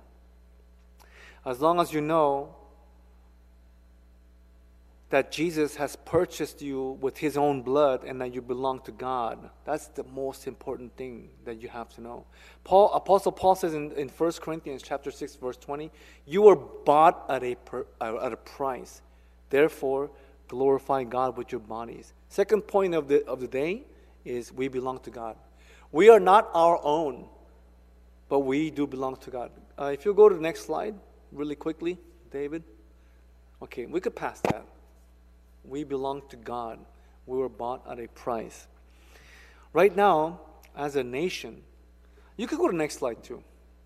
[1.44, 2.54] As long as you know
[5.10, 9.38] that Jesus has purchased you with his own blood and that you belong to God.
[9.64, 12.26] That's the most important thing that you have to know.
[12.62, 15.90] Paul, Apostle Paul says in, in 1 Corinthians chapter 6, verse 20,
[16.26, 19.00] you were bought at a, per, at a price.
[19.48, 20.10] Therefore,
[20.46, 22.12] glorify God with your bodies.
[22.28, 23.84] Second point of the, of the day
[24.26, 25.36] is we belong to God.
[25.90, 27.24] We are not our own,
[28.28, 29.50] but we do belong to God.
[29.78, 30.94] Uh, if you go to the next slide,
[31.32, 31.96] really quickly,
[32.30, 32.62] David.
[33.62, 34.66] Okay, we could pass that.
[35.64, 36.78] We belong to God.
[37.26, 38.66] We were bought at a price.
[39.72, 40.40] Right now,
[40.76, 41.62] as a nation,
[42.36, 43.42] you could go to next slide too.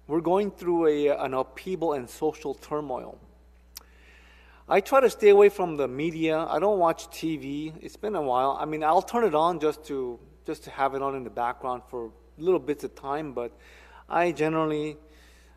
[0.07, 3.19] We're going through a, an upheaval and social turmoil.
[4.69, 6.39] I try to stay away from the media.
[6.39, 7.73] I don't watch TV.
[7.81, 8.57] It's been a while.
[8.61, 11.31] I mean, I'll turn it on just to just to have it on in the
[11.31, 13.53] background for little bits of time, but
[14.09, 14.97] I generally,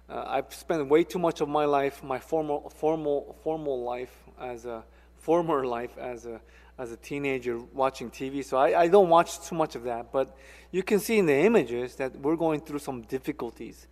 [0.10, 4.66] uh, I've spent way too much of my life, my formal, formal, formal life as
[4.66, 4.84] a
[5.26, 6.40] former life as a
[6.78, 8.44] as a teenager watching TV.
[8.44, 10.38] So I, I don't watch too much of that, but
[10.72, 13.88] you can see in the images that we're going through some difficulties.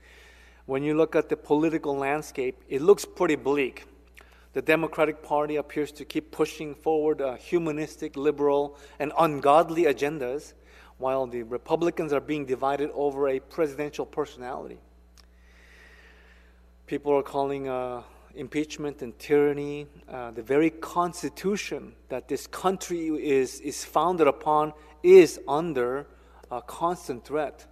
[0.65, 3.85] When you look at the political landscape, it looks pretty bleak.
[4.53, 10.53] The Democratic Party appears to keep pushing forward uh, humanistic, liberal, and ungodly agendas
[10.97, 14.77] while the Republicans are being divided over a presidential personality.
[16.85, 18.03] People are calling uh,
[18.35, 19.87] impeachment and tyranny.
[20.09, 26.07] Uh, the very constitution that this country is, is founded upon is under
[26.51, 27.65] a constant threat.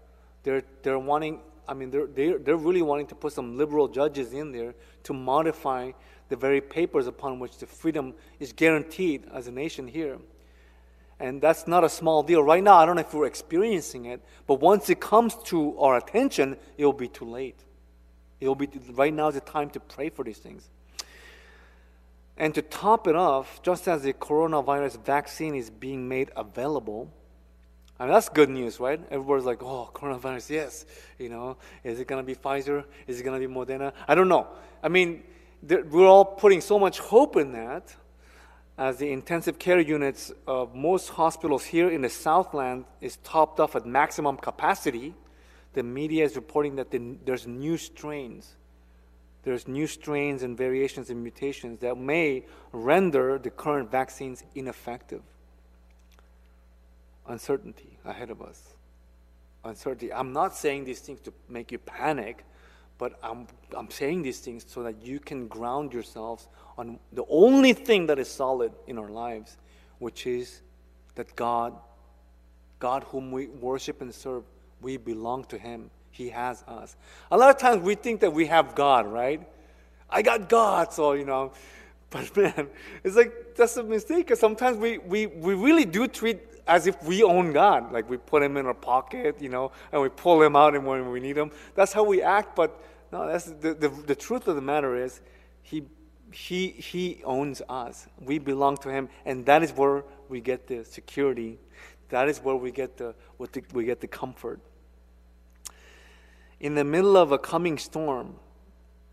[0.44, 4.34] They're, they're wanting, I mean, they're, they're, they're really wanting to put some liberal judges
[4.34, 5.92] in there to modify
[6.30, 10.18] the very papers upon which the freedom is guaranteed as a nation here.
[11.20, 12.42] And that's not a small deal.
[12.42, 15.98] Right now, I don't know if we're experiencing it, but once it comes to our
[15.98, 17.64] attention, it will be too late.
[18.42, 20.70] It will be right now is the time to pray for these things.
[22.36, 27.12] And to top it off, just as the coronavirus vaccine is being made available,
[28.00, 29.00] I mean, that's good news, right?
[29.12, 30.86] Everybody's like, oh, coronavirus, yes.
[31.20, 32.84] You know, is it going to be Pfizer?
[33.06, 33.94] Is it going to be Moderna?
[34.08, 34.48] I don't know.
[34.82, 35.22] I mean,
[35.62, 37.96] we're all putting so much hope in that
[38.76, 43.76] as the intensive care units of most hospitals here in the Southland is topped off
[43.76, 45.14] at maximum capacity.
[45.74, 48.56] The media is reporting that the, there's new strains
[49.44, 55.22] there's new strains and variations and mutations that may render the current vaccines ineffective.
[57.28, 58.76] Uncertainty ahead of us.
[59.64, 60.14] Uncertainty.
[60.14, 62.46] I'm not saying these things to make you panic,
[62.98, 67.74] but I'm, I'm saying these things so that you can ground yourselves on the only
[67.74, 69.58] thing that is solid in our lives,
[69.98, 70.62] which is
[71.16, 71.74] that God,
[72.80, 74.44] God whom we worship and serve,
[74.82, 76.96] we belong to Him he has us.
[77.32, 79.42] A lot of times we think that we have God, right?
[80.10, 81.54] I got God, so, you know.
[82.12, 82.68] But man,
[83.06, 87.02] it's like that's a mistake because sometimes we, we, we really do treat as if
[87.04, 87.94] we own God.
[87.94, 91.10] Like we put him in our pocket, you know, and we pull him out when
[91.10, 91.52] we need him.
[91.74, 95.22] That's how we act, but no, that's the, the, the truth of the matter is
[95.62, 95.86] he,
[96.34, 98.08] he, he owns us.
[98.20, 101.60] We belong to him, and that is where we get the security.
[102.10, 103.16] That is where we get the,
[103.72, 104.60] we get the comfort
[106.62, 108.36] in the middle of a coming storm,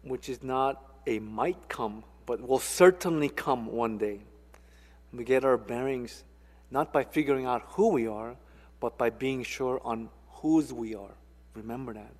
[0.02, 4.20] which is not a might come, but will certainly come one day.
[5.14, 6.24] We get our bearings
[6.70, 8.37] not by figuring out who we are,
[8.80, 10.11] but by being sure on
[10.42, 11.14] whose we are.
[11.54, 12.12] Remember that.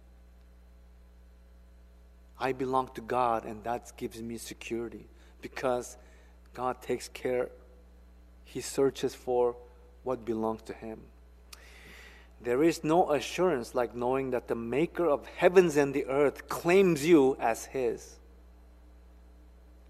[2.41, 5.07] I belong to God, and that gives me security
[5.43, 5.99] because
[6.55, 7.51] God takes care,
[8.47, 9.57] He searches for
[10.05, 11.01] what belongs to Him.
[12.41, 17.05] There is no assurance like knowing that the maker of heavens and the earth claims
[17.05, 18.17] you as his.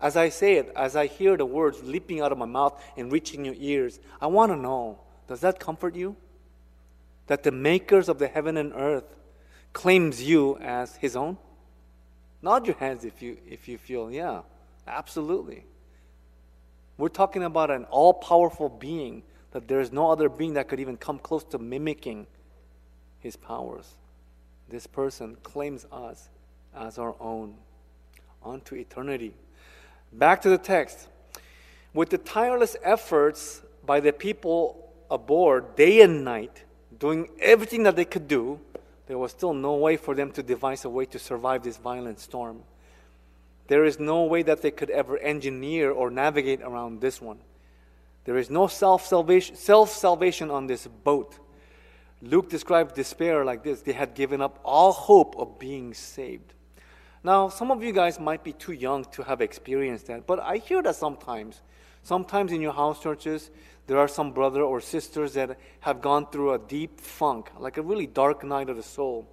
[0.00, 3.12] As I say it, as I hear the words leaping out of my mouth and
[3.12, 6.16] reaching your ears, I want to know does that comfort you?
[7.26, 9.04] That the makers of the heaven and earth
[9.74, 11.36] claims you as his own?
[12.40, 14.40] Nod your hands if you, if you feel, yeah,
[14.86, 15.64] absolutely.
[16.96, 20.80] We're talking about an all powerful being that there is no other being that could
[20.80, 22.26] even come close to mimicking
[23.20, 23.96] his powers.
[24.68, 26.28] This person claims us
[26.76, 27.54] as our own
[28.44, 29.34] unto eternity.
[30.12, 31.08] Back to the text.
[31.94, 36.64] With the tireless efforts by the people aboard day and night,
[36.98, 38.60] doing everything that they could do,
[39.06, 42.20] there was still no way for them to devise a way to survive this violent
[42.20, 42.62] storm.
[43.68, 47.38] There is no way that they could ever engineer or navigate around this one.
[48.24, 51.38] There is no self salvation on this boat.
[52.20, 56.54] Luke described despair like this they had given up all hope of being saved.
[57.22, 60.58] Now, some of you guys might be too young to have experienced that, but I
[60.58, 61.60] hear that sometimes.
[62.02, 63.50] Sometimes in your house churches,
[63.86, 67.82] there are some brother or sisters that have gone through a deep funk, like a
[67.82, 69.28] really dark night of the soul,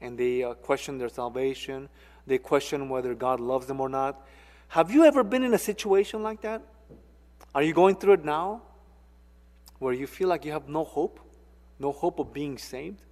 [0.00, 1.88] and they uh, question their salvation.
[2.26, 4.26] They question whether God loves them or not.
[4.68, 6.62] Have you ever been in a situation like that?
[7.54, 8.62] Are you going through it now?
[9.78, 11.20] Where you feel like you have no hope?
[11.78, 13.02] No hope of being saved?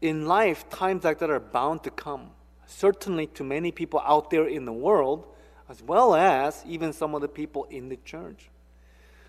[0.00, 2.30] In life, times like that are bound to come.
[2.66, 5.26] Certainly to many people out there in the world,
[5.68, 8.50] as well as even some of the people in the church.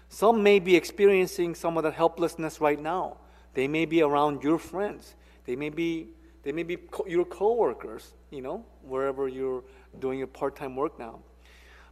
[0.10, 3.18] Some may be experiencing some of that helplessness right now.
[3.54, 5.16] They may be around your friends.
[5.46, 6.10] They may be
[6.44, 9.64] they may be co- your coworkers, you know, wherever you're
[10.00, 11.20] doing your part-time work now.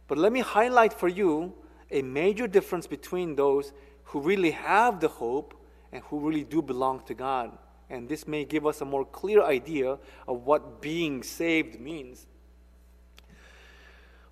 [0.08, 1.52] But let me highlight for you
[1.90, 3.74] a major difference between those
[4.04, 5.54] who really have the hope
[5.92, 7.56] and who really do belong to God.
[7.88, 12.26] And this may give us a more clear idea of what being saved means.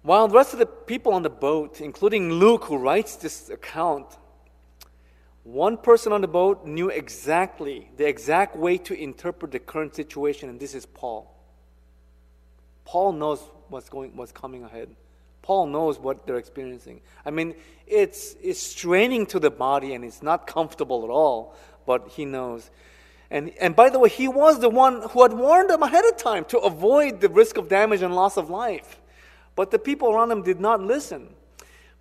[0.02, 4.18] While the rest of the people on the boat, including Luke, who writes this account,
[5.44, 10.48] one person on the boat knew exactly the exact way to interpret the current situation,
[10.48, 11.34] and this is Paul.
[12.84, 14.94] Paul knows what's going, what's coming ahead.
[15.44, 17.02] Paul knows what they're experiencing.
[17.26, 17.54] I mean,
[17.86, 21.54] it's, it's straining to the body and it's not comfortable at all,
[21.84, 22.70] but he knows.
[23.30, 26.16] And, and by the way, he was the one who had warned them ahead of
[26.16, 29.02] time to avoid the risk of damage and loss of life.
[29.54, 31.34] But the people around him did not listen.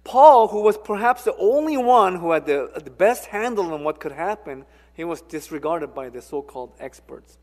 [0.05, 3.99] Paul, who was perhaps the only one who had the, the best handle on what
[3.99, 4.63] could happen,
[4.93, 7.37] he was disregarded by the so called experts.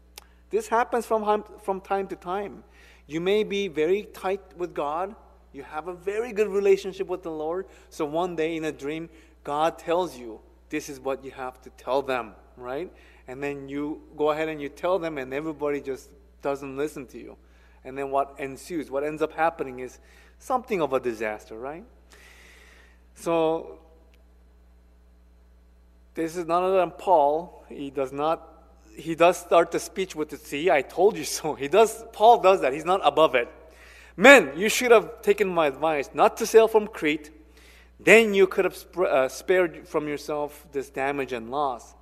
[0.48, 2.64] This happens from, from time to time.
[3.06, 5.14] You may be very tight with God,
[5.52, 7.66] you have a very good relationship with the Lord.
[7.88, 9.08] So one day in a dream,
[9.44, 12.92] God tells you, this is what you have to tell them, right?
[13.26, 16.10] And then you go ahead and you tell them, and everybody just
[16.42, 17.36] doesn't listen to you.
[17.84, 19.98] And then what ensues, what ends up happening is
[20.38, 21.84] something of a disaster, right?
[23.14, 23.80] So,
[26.14, 27.64] this is none other than Paul.
[27.68, 28.46] He does not,
[28.94, 31.54] he does start the speech with the see, I told you so.
[31.64, 32.72] He does, Paul does that.
[32.72, 33.48] He's not above it.
[34.20, 37.30] Men, you should have taken my advice not to sail from Crete.
[37.98, 41.94] Then you could have sp- uh, spared from yourself this damage and loss.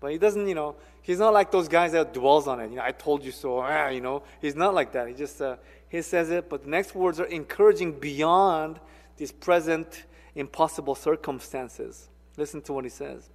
[0.00, 2.70] But he doesn't, you know, he's not like those guys that dwells on it.
[2.70, 3.58] You know, I told you so.
[3.58, 5.08] Ah, you know, he's not like that.
[5.08, 5.56] He just uh,
[5.90, 8.80] he says it, but the next words are encouraging beyond
[9.18, 10.06] these present
[10.36, 12.08] impossible circumstances.
[12.38, 13.28] Listen to what he says.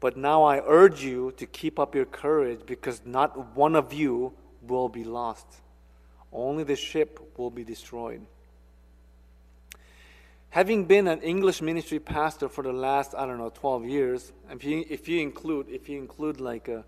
[0.00, 4.32] But now I urge you to keep up your courage because not one of you
[4.62, 5.60] will be lost.
[6.34, 8.26] Only the ship will be destroyed.
[10.50, 14.64] Having been an English ministry pastor for the last, I don't know, 12 years, if
[14.64, 16.84] you, if you include, if you include like a,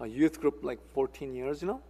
[0.00, 1.80] a youth group, like 14 years, you know,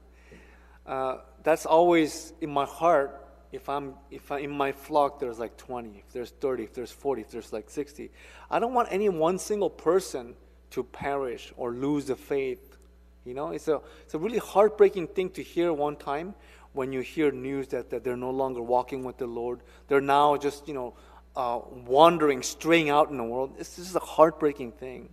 [0.86, 3.26] uh, that's always in my heart.
[3.52, 6.90] If I'm, if I, in my flock there's like 20, if there's 30, if there's
[6.90, 8.10] 40, if there's like 60,
[8.50, 10.34] I don't want any one single person
[10.70, 12.76] to perish or lose the faith.
[13.24, 16.34] You know, it's a, it's a really heartbreaking thing to hear one time
[16.78, 19.62] when you hear news that, that they're no longer walking with the Lord.
[19.88, 20.94] They're now just, you know,
[21.34, 23.58] uh, wandering, straying out in the world.
[23.58, 25.08] This, this is a heartbreaking thing.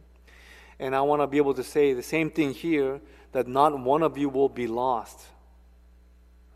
[0.80, 3.02] And I want to be able to say the same thing here
[3.32, 5.26] that not one of you will be lost.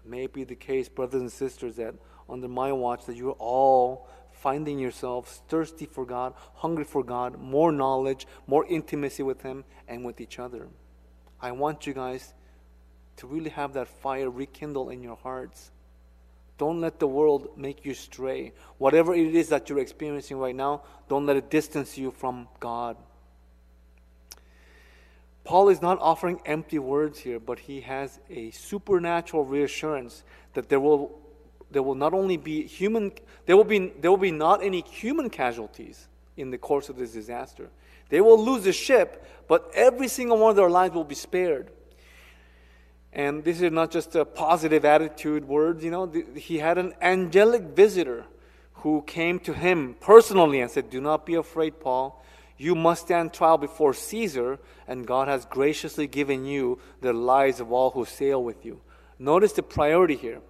[0.05, 1.95] May it be the case, brothers and sisters, that
[2.29, 7.71] under my watch, that you're all finding yourselves thirsty for God, hungry for God, more
[7.71, 10.67] knowledge, more intimacy with Him and with each other.
[11.41, 12.35] I want you guys
[13.19, 15.71] to really have that fire rekindle in your hearts.
[16.57, 18.53] Don't let the world make you stray.
[18.77, 22.97] Whatever it is that you're experiencing right now, don't let it distance you from God.
[25.43, 30.79] Paul is not offering empty words here, but he has a supernatural reassurance that there
[30.79, 31.19] will,
[31.71, 33.11] there will not only be human,
[33.45, 36.07] there will be, there will be not any human casualties
[36.37, 37.69] in the course of this disaster.
[38.09, 41.71] They will lose the ship, but every single one of their lives will be spared.
[43.11, 46.11] And this is not just a positive attitude words, you know.
[46.35, 48.25] He had an angelic visitor
[48.73, 52.23] who came to him personally and said, Do not be afraid, Paul.
[52.57, 57.71] You must stand trial before Caesar, and God has graciously given you the lives of
[57.71, 58.81] all who sail with you.
[59.17, 60.41] Notice the priority here.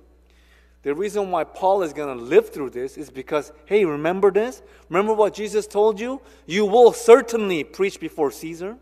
[0.82, 4.62] The reason why Paul is going to live through this is because, hey, remember this?
[4.90, 6.22] Remember what Jesus told you?
[6.46, 8.78] You will certainly preach before Caesar.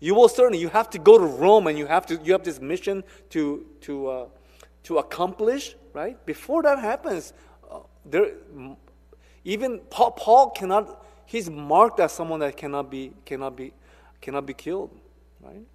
[0.00, 2.44] You will certainly, you have to go to Rome and you have, to, you have
[2.44, 4.26] this mission to, to, uh,
[4.84, 6.24] to accomplish, right?
[6.26, 7.32] Before that happens,
[7.70, 8.32] uh, there,
[9.44, 13.72] even Paul, Paul cannot he's marked as someone that cannot be cannot be
[14.20, 14.90] cannot be killed,
[15.42, 15.66] right?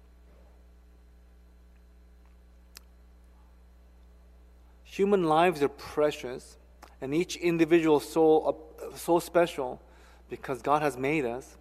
[4.84, 6.58] Human lives are precious,
[7.00, 9.80] and each individual soul uh, so special
[10.28, 11.56] because God has made us.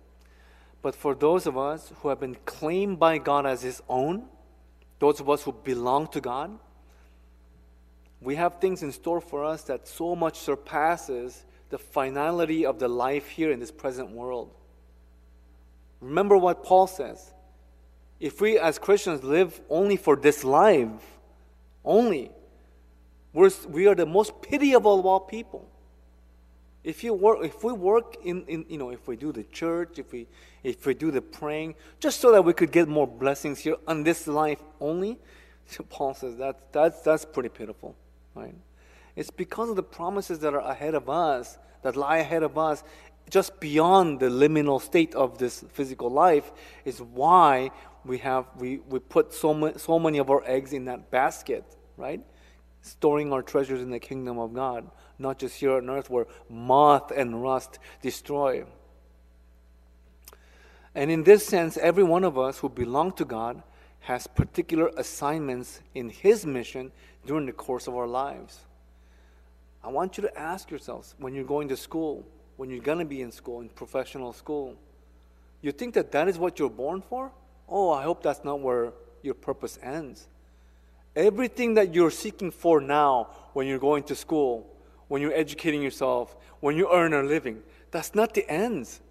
[0.82, 4.23] But for those of us who have been claimed by God as His own,
[4.99, 6.57] those of us who belong to God,
[8.21, 12.88] we have things in store for us that so much surpasses the finality of the
[12.88, 14.51] life here in this present world.
[15.99, 17.34] Remember what Paul says.
[18.19, 20.89] If we as Christians live only for this life,
[21.84, 22.32] only,
[23.34, 25.67] we're, we are the most pitiable of all people.
[26.84, 29.99] If, you work, if we work in, in, you know, if we do the church,
[29.99, 30.27] if we,
[30.63, 34.03] if we do the praying, just so that we could get more blessings here on
[34.03, 35.19] this life only,
[35.89, 37.95] Paul says that, that's, that's pretty pitiful,
[38.34, 38.55] right?
[39.15, 42.84] It's because of the promises that are ahead of us, that lie ahead of us,
[43.29, 46.51] just beyond the liminal state of this physical life,
[46.86, 47.71] is why
[48.03, 51.63] we have we, we put so, so many of our eggs in that basket,
[51.97, 52.21] right?
[52.82, 54.89] Storing our treasures in the kingdom of God,
[55.22, 58.65] not just here on earth where moth and rust destroy.
[60.93, 63.63] And in this sense, every one of us who belong to God
[64.01, 66.91] has particular assignments in His mission
[67.26, 68.59] during the course of our lives.
[69.84, 72.26] I want you to ask yourselves when you're going to school,
[72.57, 74.76] when you're going to be in school, in professional school,
[75.61, 77.32] you think that that is what you're born for?
[77.69, 80.28] Oh, I hope that's not where your purpose ends.
[81.15, 84.67] Everything that you're seeking for now when you're going to school,
[85.12, 89.01] when you're educating yourself, when you earn a living, that's not the ends.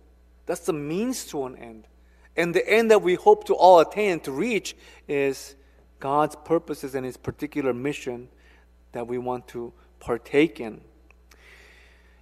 [0.47, 1.89] That's the means to an end.
[2.39, 4.75] And the end that we hope to all attain to reach
[5.07, 5.57] is
[5.99, 8.31] God's purposes and His particular mission
[8.93, 10.81] that we want to partake in.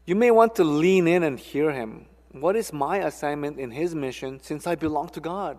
[0.07, 2.07] You may want to lean in and hear him.
[2.33, 5.57] What is my assignment in his mission since I belong to God?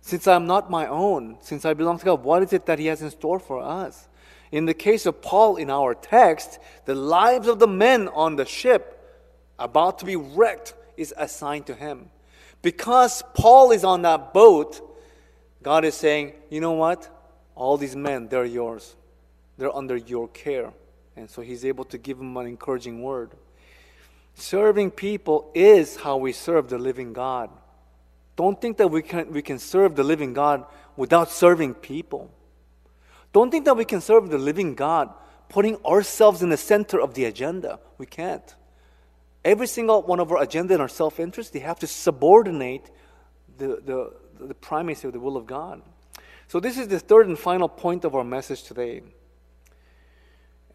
[0.00, 2.86] Since I'm not my own, since I belong to God, what is it that he
[2.86, 4.07] has in store for us?
[4.50, 8.46] In the case of Paul in our text, the lives of the men on the
[8.46, 8.94] ship
[9.58, 12.10] about to be wrecked is assigned to him.
[12.62, 14.80] Because Paul is on that boat,
[15.62, 17.08] God is saying, you know what?
[17.54, 18.96] All these men, they're yours.
[19.58, 20.72] They're under your care.
[21.16, 23.32] And so he's able to give them an encouraging word.
[24.34, 27.50] Serving people is how we serve the living God.
[28.36, 30.64] Don't think that we can, we can serve the living God
[30.96, 32.30] without serving people.
[33.32, 35.12] Don't think that we can serve the living God
[35.48, 37.78] putting ourselves in the center of the agenda.
[37.96, 38.54] We can't.
[39.44, 42.90] Every single one of our agenda and our self interest, they have to subordinate
[43.56, 44.12] the, the,
[44.46, 45.82] the primacy of the will of God.
[46.48, 49.02] So, this is the third and final point of our message today.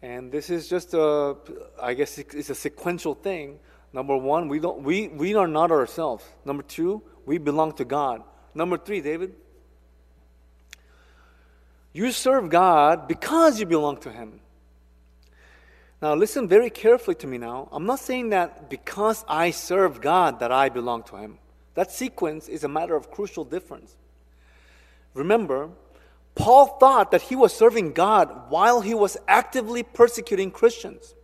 [0.02, 1.36] And this is just a,
[1.80, 3.58] I guess it's a sequential thing.
[3.92, 6.24] Number one, we, don't, we, we are not ourselves.
[6.44, 8.22] Number two, we belong to God.
[8.54, 9.34] Number three, David,
[11.94, 14.40] you serve God because you belong to Him.
[16.02, 17.68] Now, listen very carefully to me now.
[17.72, 21.38] I'm not saying that because I serve God that I belong to Him.
[21.74, 23.96] That sequence is a matter of crucial difference.
[25.14, 25.70] Remember,
[26.34, 31.14] Paul thought that he was serving God while he was actively persecuting Christians.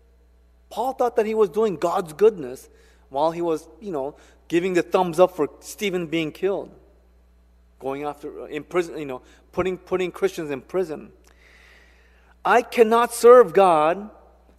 [0.71, 2.69] Paul thought that he was doing God's goodness
[3.09, 4.15] while he was, you know,
[4.47, 6.71] giving the thumbs up for Stephen being killed,
[7.81, 11.11] going after in prison, you know, putting putting Christians in prison.
[12.45, 14.11] I cannot serve God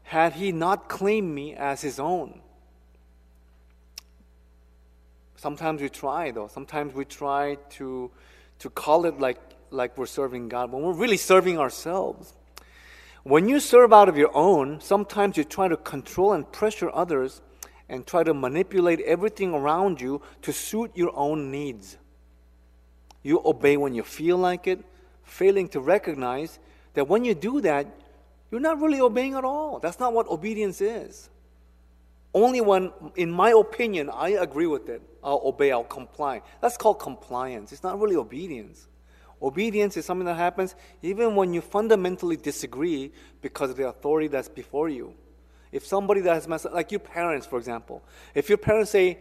[0.03, 2.41] had he not claimed me as his own.
[5.37, 6.47] Sometimes we try though.
[6.47, 8.11] Sometimes we try to
[8.59, 12.33] to call it like like we're serving God when we're really serving ourselves.
[13.23, 17.41] When you serve out of your own, sometimes you try to control and pressure others
[17.87, 21.97] and try to manipulate everything around you to suit your own needs.
[23.23, 24.83] You obey when you feel like it,
[25.23, 26.59] failing to recognize
[26.93, 27.87] that when you do that,
[28.49, 29.79] you're not really obeying at all.
[29.79, 31.29] That's not what obedience is.
[32.33, 36.41] Only when, in my opinion, I agree with it, I'll obey, I'll comply.
[36.61, 37.71] That's called compliance.
[37.71, 38.87] It's not really obedience.
[39.41, 43.11] Obedience is something that happens even when you fundamentally disagree
[43.41, 45.13] because of the authority that's before you.
[45.71, 48.03] If somebody that has messed up, like your parents, for example,
[48.35, 49.17] if your parents say,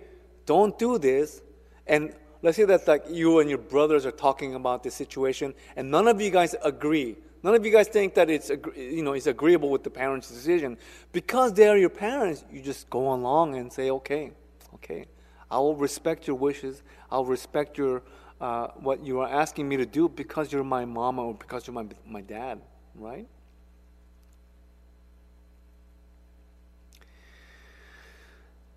[0.46, 1.42] don't do this,
[1.86, 2.12] and
[2.43, 6.09] let's say that like you and your brothers are talking about this situation, and none
[6.09, 7.16] of you guys agree.
[7.43, 10.76] None of you guys think that it's you know it's agreeable with the parents' decision.
[11.12, 14.32] Because they are your parents, you just go along and say, okay,
[14.74, 15.07] okay,
[15.51, 16.82] I will respect your wishes.
[17.11, 18.03] I'll respect your
[18.41, 21.74] uh, what you are asking me to do because you're my mama or because you're
[21.74, 22.61] my, my dad,
[22.95, 23.26] right?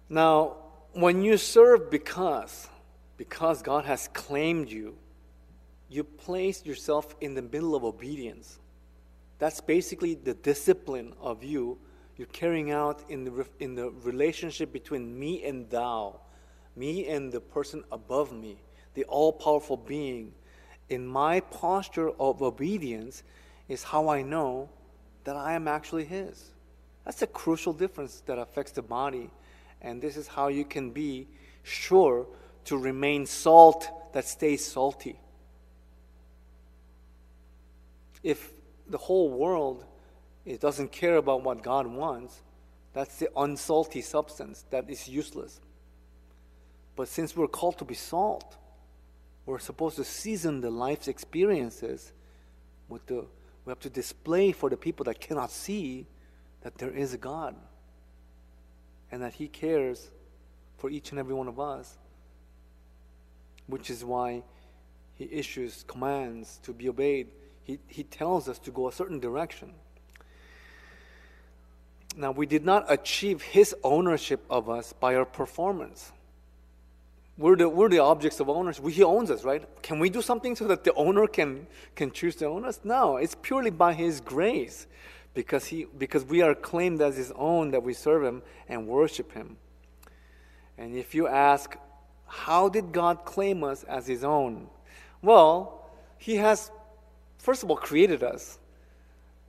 [0.09, 0.57] Now,
[0.91, 2.68] when you serve because,
[3.18, 4.95] because God has claimed you,
[5.89, 8.59] you place yourself in the middle of obedience.
[9.39, 11.78] That's basically the discipline of you
[12.16, 16.20] you're carrying out in the, in the relationship between me and thou,
[16.76, 18.57] me and the person above me
[18.93, 20.34] the all powerful being,
[20.89, 23.24] in my posture of obedience
[23.68, 24.70] is how I know
[25.24, 26.51] that I am actually His.
[27.05, 29.30] That's a crucial difference that affects the body.
[29.82, 31.28] And this is how you can be
[31.64, 32.28] sure
[32.66, 35.20] to remain salt that stays salty.
[38.22, 38.51] If
[38.88, 39.86] the whole world
[40.45, 42.41] it doesn't care about what God wants,
[42.93, 45.61] that's the unsalty substance that is useless.
[46.95, 48.57] But since we're called to be salt,
[49.45, 52.14] we're supposed to season the life's experiences
[52.88, 53.26] with the
[53.66, 56.05] we have to display for the people that cannot see
[56.61, 57.55] that there is a God
[59.11, 60.11] and that He cares
[60.78, 61.97] for each and every one of us,
[63.68, 64.43] which is why
[65.16, 67.28] He issues commands to be obeyed.
[67.64, 69.74] He, he tells us to go a certain direction.
[72.16, 76.11] Now, we did not achieve His ownership of us by our performance.
[77.38, 78.88] We're the, we're the objects of ownership.
[78.88, 79.68] He owns us, right?
[79.82, 82.82] Can we do something so that the owner can, can choose to own us?
[82.84, 84.86] No, it's purely by His grace
[85.34, 89.32] because, he, because we are claimed as His own that we serve Him and worship
[89.32, 89.57] Him.
[90.78, 91.76] And if you ask,
[92.34, 94.67] how did God claim us as His own?
[95.21, 96.71] Well, He has,
[97.38, 98.57] first of all, created us.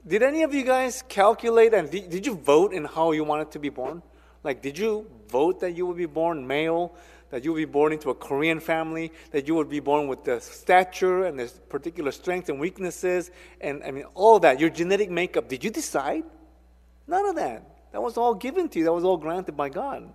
[0.07, 3.59] Did any of you guys calculate and did, you vote in how you wanted to
[3.59, 4.03] be born?
[4.43, 6.95] Like, did you vote that you would be born male?
[7.31, 10.23] that you would be born into a Korean family, that you would be born with
[10.23, 15.09] the stature and the particular strengths and weaknesses, and I mean, all that, your genetic
[15.09, 15.49] makeup.
[15.49, 16.23] Did you decide?
[17.07, 17.91] None of that.
[17.91, 20.13] That was all given to you, that was all granted by God.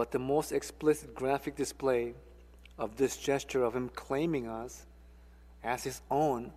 [0.00, 2.14] But the most explicit graphic display
[2.78, 4.86] of this gesture of Him claiming us
[5.62, 6.52] as His own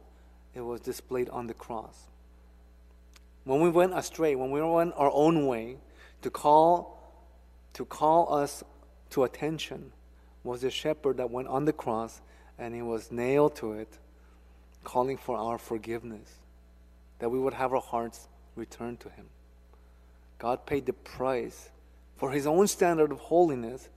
[0.56, 2.08] it was displayed on the cross.
[3.44, 5.76] When we went astray, when we went our own way,
[6.22, 7.04] to call,
[7.74, 8.64] to call us
[9.10, 9.91] to attention
[10.46, 12.22] was the shepherd that went on the cross
[12.58, 14.00] and he was nailed to it,
[14.86, 16.38] calling for our forgiveness,
[17.20, 19.26] that we would have our hearts returned to him.
[20.39, 21.72] God paid the price
[22.24, 23.89] for his own standard of holiness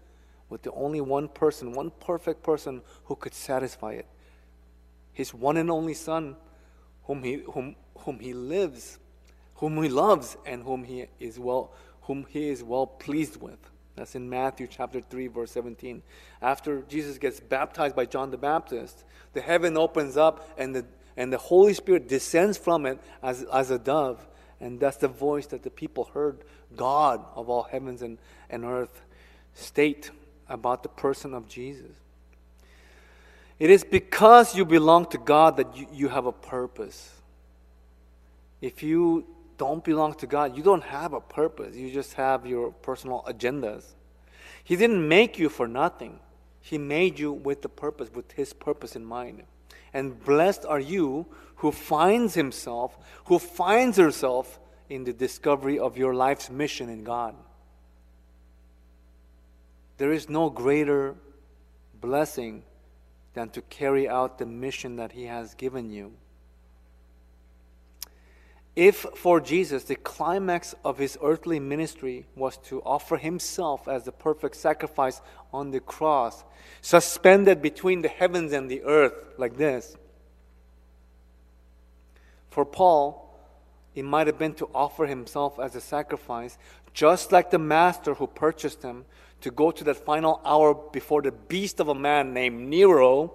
[0.49, 4.07] with the only one person, one perfect person who could satisfy it.
[5.13, 6.35] His one and only Son,
[7.05, 8.99] whom he, whom, whom he lives,
[9.55, 11.73] whom he loves, and whom he is well,
[12.03, 13.61] whom he is well pleased with.
[13.95, 16.03] That's in Matthew chapter 3, verse 17.
[16.43, 19.05] After Jesus gets baptized by John the Baptist,
[19.35, 20.85] the heaven opens up and the,
[21.17, 24.27] and the Holy Spirit descends from it as, as a dove.
[24.61, 26.43] And that's the voice that the people heard
[26.75, 28.19] God of all heavens and,
[28.51, 29.03] and earth
[29.55, 30.11] state
[30.49, 31.93] about the person of Jesus.
[33.59, 37.13] It is because you belong to God that you, you have a purpose.
[38.61, 41.75] If you don't belong to God, you don't have a purpose.
[41.75, 43.85] You just have your personal agendas.
[44.63, 46.21] He didn't make you for nothing.
[46.61, 49.45] He made you with the purpose, with His purpose in mind.
[49.95, 52.97] And blessed are you who finds himself,
[53.27, 54.59] who finds herself
[54.89, 57.35] in the discovery of your life's mission in God.
[59.99, 61.15] There is no greater
[62.01, 62.63] blessing
[63.35, 66.13] than to carry out the mission that He has given you.
[68.77, 74.13] If for Jesus the climax of his earthly ministry was to offer himself as the
[74.13, 76.45] perfect sacrifice on the cross,
[76.83, 79.97] suspended between the heavens and the earth, like this,
[82.51, 83.26] for Paul,
[83.97, 86.59] it might have been to offer himself as a sacrifice,
[86.93, 89.07] just like the master who purchased him
[89.41, 93.35] to go to that final hour before the beast of a man named Nero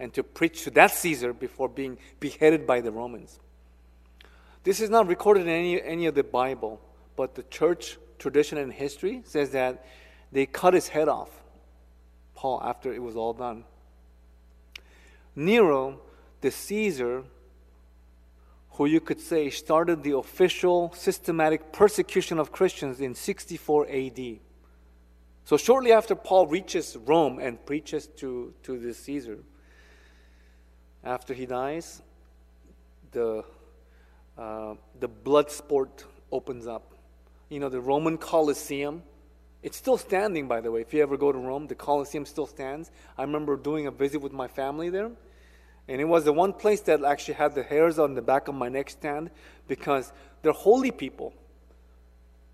[0.00, 3.38] and to preach to that Caesar before being beheaded by the Romans.
[4.64, 6.80] This is not recorded in any, any of the Bible,
[7.14, 9.86] but the church tradition and history says that
[10.32, 11.30] they cut his head off,
[12.34, 13.64] Paul, after it was all done.
[15.36, 16.00] Nero,
[16.40, 17.24] the Caesar,
[18.74, 24.38] who you could say started the official systematic persecution of Christians in 64 AD.
[25.44, 29.38] So, shortly after Paul reaches Rome and preaches to, to the Caesar,
[31.04, 32.00] after he dies,
[33.12, 33.44] the
[34.36, 36.94] uh, the blood sport opens up.
[37.48, 39.02] You know, the Roman Colosseum,
[39.62, 40.80] it's still standing, by the way.
[40.80, 42.90] If you ever go to Rome, the Colosseum still stands.
[43.16, 45.12] I remember doing a visit with my family there.
[45.88, 48.54] And it was the one place that actually had the hairs on the back of
[48.54, 49.30] my neck stand
[49.68, 50.12] because
[50.42, 51.34] they're holy people.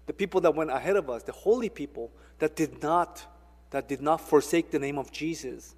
[0.06, 3.24] The people that went ahead of us, the holy people that did not
[3.70, 5.76] that did not forsake the name of Jesus.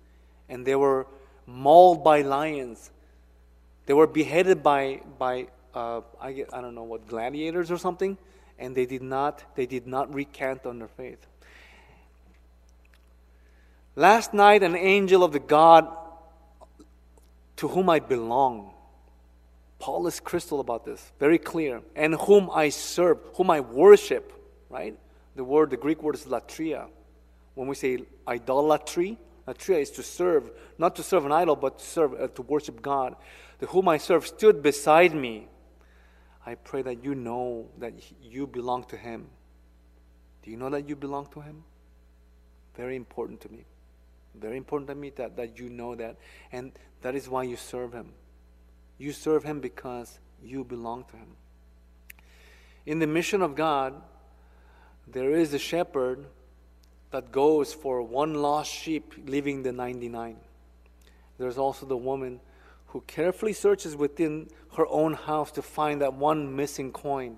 [0.49, 1.07] And they were
[1.47, 2.91] mauled by lions.
[3.85, 8.17] They were beheaded by by uh, I, I don't know what gladiators or something,
[8.59, 11.27] and they did not they did not recant on their faith.
[13.95, 15.87] Last night, an angel of the God
[17.63, 18.75] to whom I belong.
[19.79, 21.81] Paul is crystal about this, very clear.
[21.95, 24.33] And whom I serve, whom I worship,
[24.69, 24.99] right?
[25.37, 26.89] The word, the Greek word is latria.
[27.55, 31.85] When we say idolatry, latria is to serve, not to serve an idol, but to
[31.85, 33.15] serve, uh, to worship God.
[33.61, 35.47] The whom I serve stood beside me
[36.45, 39.29] I pray that you know that you belong to Him.
[40.43, 41.63] Do you know that you belong to Him?
[42.77, 43.67] Very important to me.
[44.35, 46.16] Very important to me that, that you know that.
[46.51, 46.72] And
[47.03, 48.12] that is why you serve Him.
[48.99, 51.37] You serve Him because you belong to Him.
[52.87, 53.95] In the mission of God,
[55.07, 56.26] there is a shepherd
[57.11, 60.37] that goes for one lost sheep, leaving the 99.
[61.39, 62.41] There's also the woman
[62.87, 67.37] who carefully searches within her own house to find that one missing coin.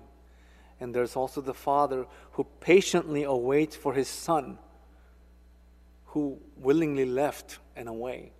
[0.79, 4.57] And there's also the father who patiently awaits for his son
[6.15, 8.31] who willingly left and away.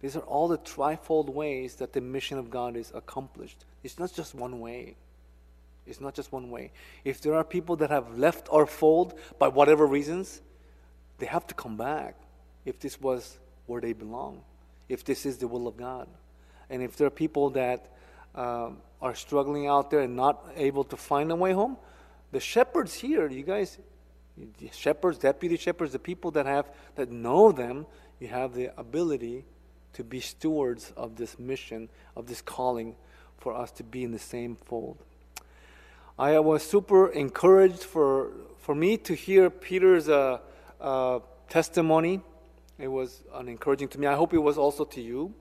[0.00, 3.64] These are all the trifold ways that the mission of God is accomplished.
[3.82, 4.96] It's not just one way.
[5.86, 6.72] It's not just one way.
[7.04, 10.42] If there are people that have left our fold by whatever reasons,
[11.18, 12.16] they have to come back
[12.64, 14.42] if this was where they belong
[14.90, 16.08] if this is the will of God.
[16.68, 17.86] And if there are people that
[18.34, 21.76] um, are struggling out there and not able to find a way home,
[22.32, 23.78] the shepherds here, you guys,
[24.72, 27.86] shepherds, deputy shepherds, the people that have that know them,
[28.18, 29.44] you have the ability
[29.92, 32.94] to be stewards of this mission, of this calling,
[33.38, 34.98] for us to be in the same fold.
[36.18, 40.38] I was super encouraged for for me to hear Peter's uh,
[40.80, 42.20] uh, testimony
[42.80, 44.06] it was encouraging to me.
[44.06, 45.34] I hope it was also to you.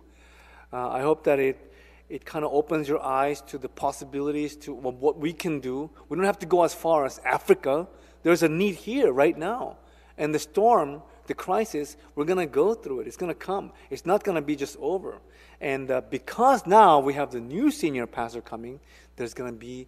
[0.73, 1.73] Uh, I hope that it,
[2.09, 5.89] it kind of opens your eyes to the possibilities to what we can do.
[6.09, 7.87] We don't have to go as far as Africa.
[8.23, 9.77] There's a need here right now.
[10.17, 13.07] And the storm, the crisis, we're going to go through it.
[13.07, 13.71] It's going to come.
[13.89, 15.19] It's not going to be just over.
[15.61, 18.79] And uh, because now we have the new senior pastor coming,
[19.15, 19.87] there's going to be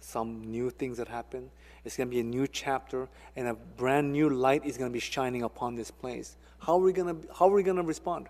[0.00, 1.50] some new things that happen.
[1.84, 4.92] It's going to be a new chapter, and a brand new light is going to
[4.92, 6.36] be shining upon this place.
[6.60, 8.28] How are we going to, how are we going to respond?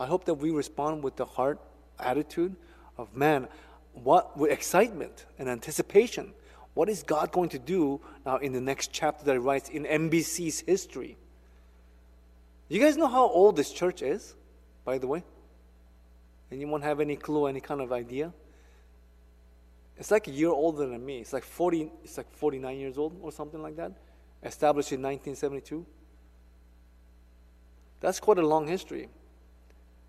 [0.00, 1.60] I hope that we respond with the heart
[1.98, 2.56] attitude
[2.96, 3.48] of man,
[3.94, 6.32] what with excitement and anticipation.
[6.78, 9.82] What is God going to do now in the next chapter that he writes in
[9.82, 11.16] MBC's history?
[12.68, 14.36] You guys know how old this church is,
[14.84, 15.24] by the way?
[16.52, 18.32] Anyone have any clue, any kind of idea?
[19.96, 21.18] It's like a year older than me.
[21.18, 23.90] It's like 40, it's like 49 years old or something like that.
[24.44, 25.84] Established in 1972.
[27.98, 29.08] That's quite a long history.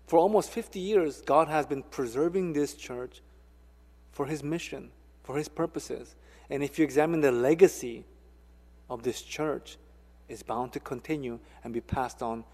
[0.06, 3.22] For almost 50 years, God has been preserving this church
[4.12, 4.92] for His mission,
[5.24, 6.14] for His purposes.
[6.50, 8.04] And if you examine the legacy
[8.90, 9.78] of this church,
[10.28, 12.44] it's bound to continue and be passed on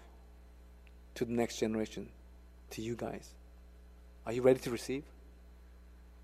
[1.15, 2.07] to the next generation,
[2.71, 3.31] to you guys.
[4.25, 5.03] Are you ready to receive?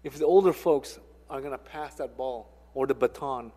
[0.04, 1.00] If the older folks
[1.30, 3.52] are going to pass that ball or the baton,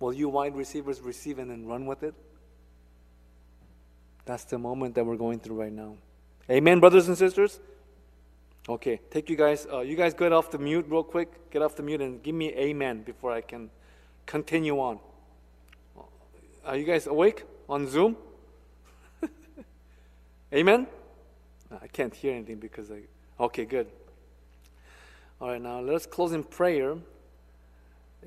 [0.00, 2.14] will you wide receivers receive and then run with it?
[4.26, 5.96] That's the moment that we're going through right now.
[6.50, 7.60] Amen, brothers and sisters?
[8.70, 11.50] Okay, take you guys, uh, you guys get off the mute real quick.
[11.50, 13.68] Get off the mute and give me amen before I can
[14.26, 15.00] continue on.
[16.64, 18.16] Are you guys awake on Zoom?
[20.54, 20.86] amen?
[21.82, 23.00] I can't hear anything because I.
[23.42, 23.88] Okay, good.
[25.40, 26.92] All right, now let us close in prayer.
[26.92, 27.02] And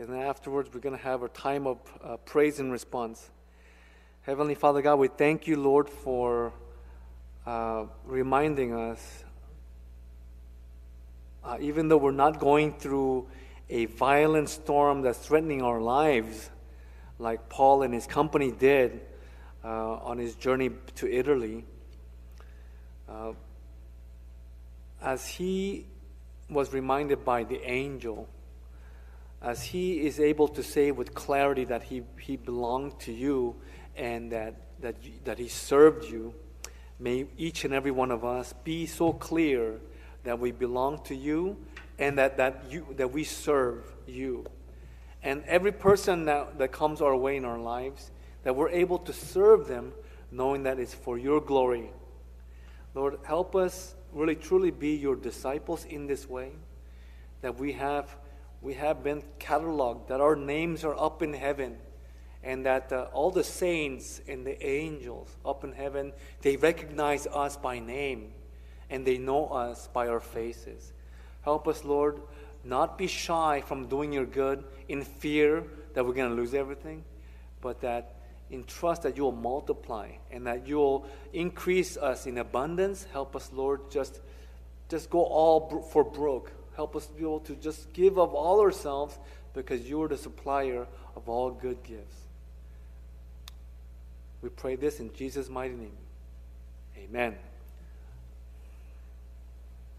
[0.10, 3.30] then afterwards, we're going to have a time of uh, praise and response.
[4.24, 6.52] Heavenly Father God, we thank you, Lord, for
[7.46, 9.24] uh, reminding us,
[11.44, 13.28] uh, even though we're not going through
[13.70, 16.50] a violent storm that's threatening our lives,
[17.20, 19.02] like Paul and his company did
[19.64, 21.66] uh, on his journey to Italy,
[23.10, 23.34] uh,
[25.02, 25.86] as he
[26.50, 28.28] was reminded by the angel
[29.44, 33.56] as he is able to say with clarity that he, he belonged to you
[33.98, 36.34] and that, that, that he served you,
[36.98, 39.82] may each and every one of us be so clear
[40.24, 41.58] that we belong to you
[42.00, 44.46] and that, that, you, that we serve you.
[45.22, 48.12] And every person that, that comes our way in our lives,
[48.44, 49.94] that we're able to serve them
[50.32, 51.92] knowing that it's for your glory.
[52.96, 56.52] Lord, help us really truly be your disciples in this way,
[57.42, 58.16] that we have
[58.64, 61.76] we have been cataloged, that our names are up in heaven,
[62.44, 67.58] and that uh, all the saints and the angels up in heaven, they recognize us
[67.58, 68.32] by name,
[68.94, 70.94] and they know us by our faces.
[71.42, 72.22] Help us, Lord,
[72.64, 75.64] not be shy from doing your good in fear
[75.96, 77.04] that we're going to lose everything,
[77.60, 78.14] but that
[78.52, 83.08] in trust that you will multiply and that you will increase us in abundance.
[83.12, 84.22] Help us, Lord, just,
[84.90, 86.52] just go all for broke.
[86.76, 89.18] Help us be able to just give of all ourselves
[89.56, 90.86] because you are the supplier
[91.16, 92.28] of all good gifts.
[94.44, 95.98] We pray this in Jesus' mighty name.
[96.96, 97.36] Amen.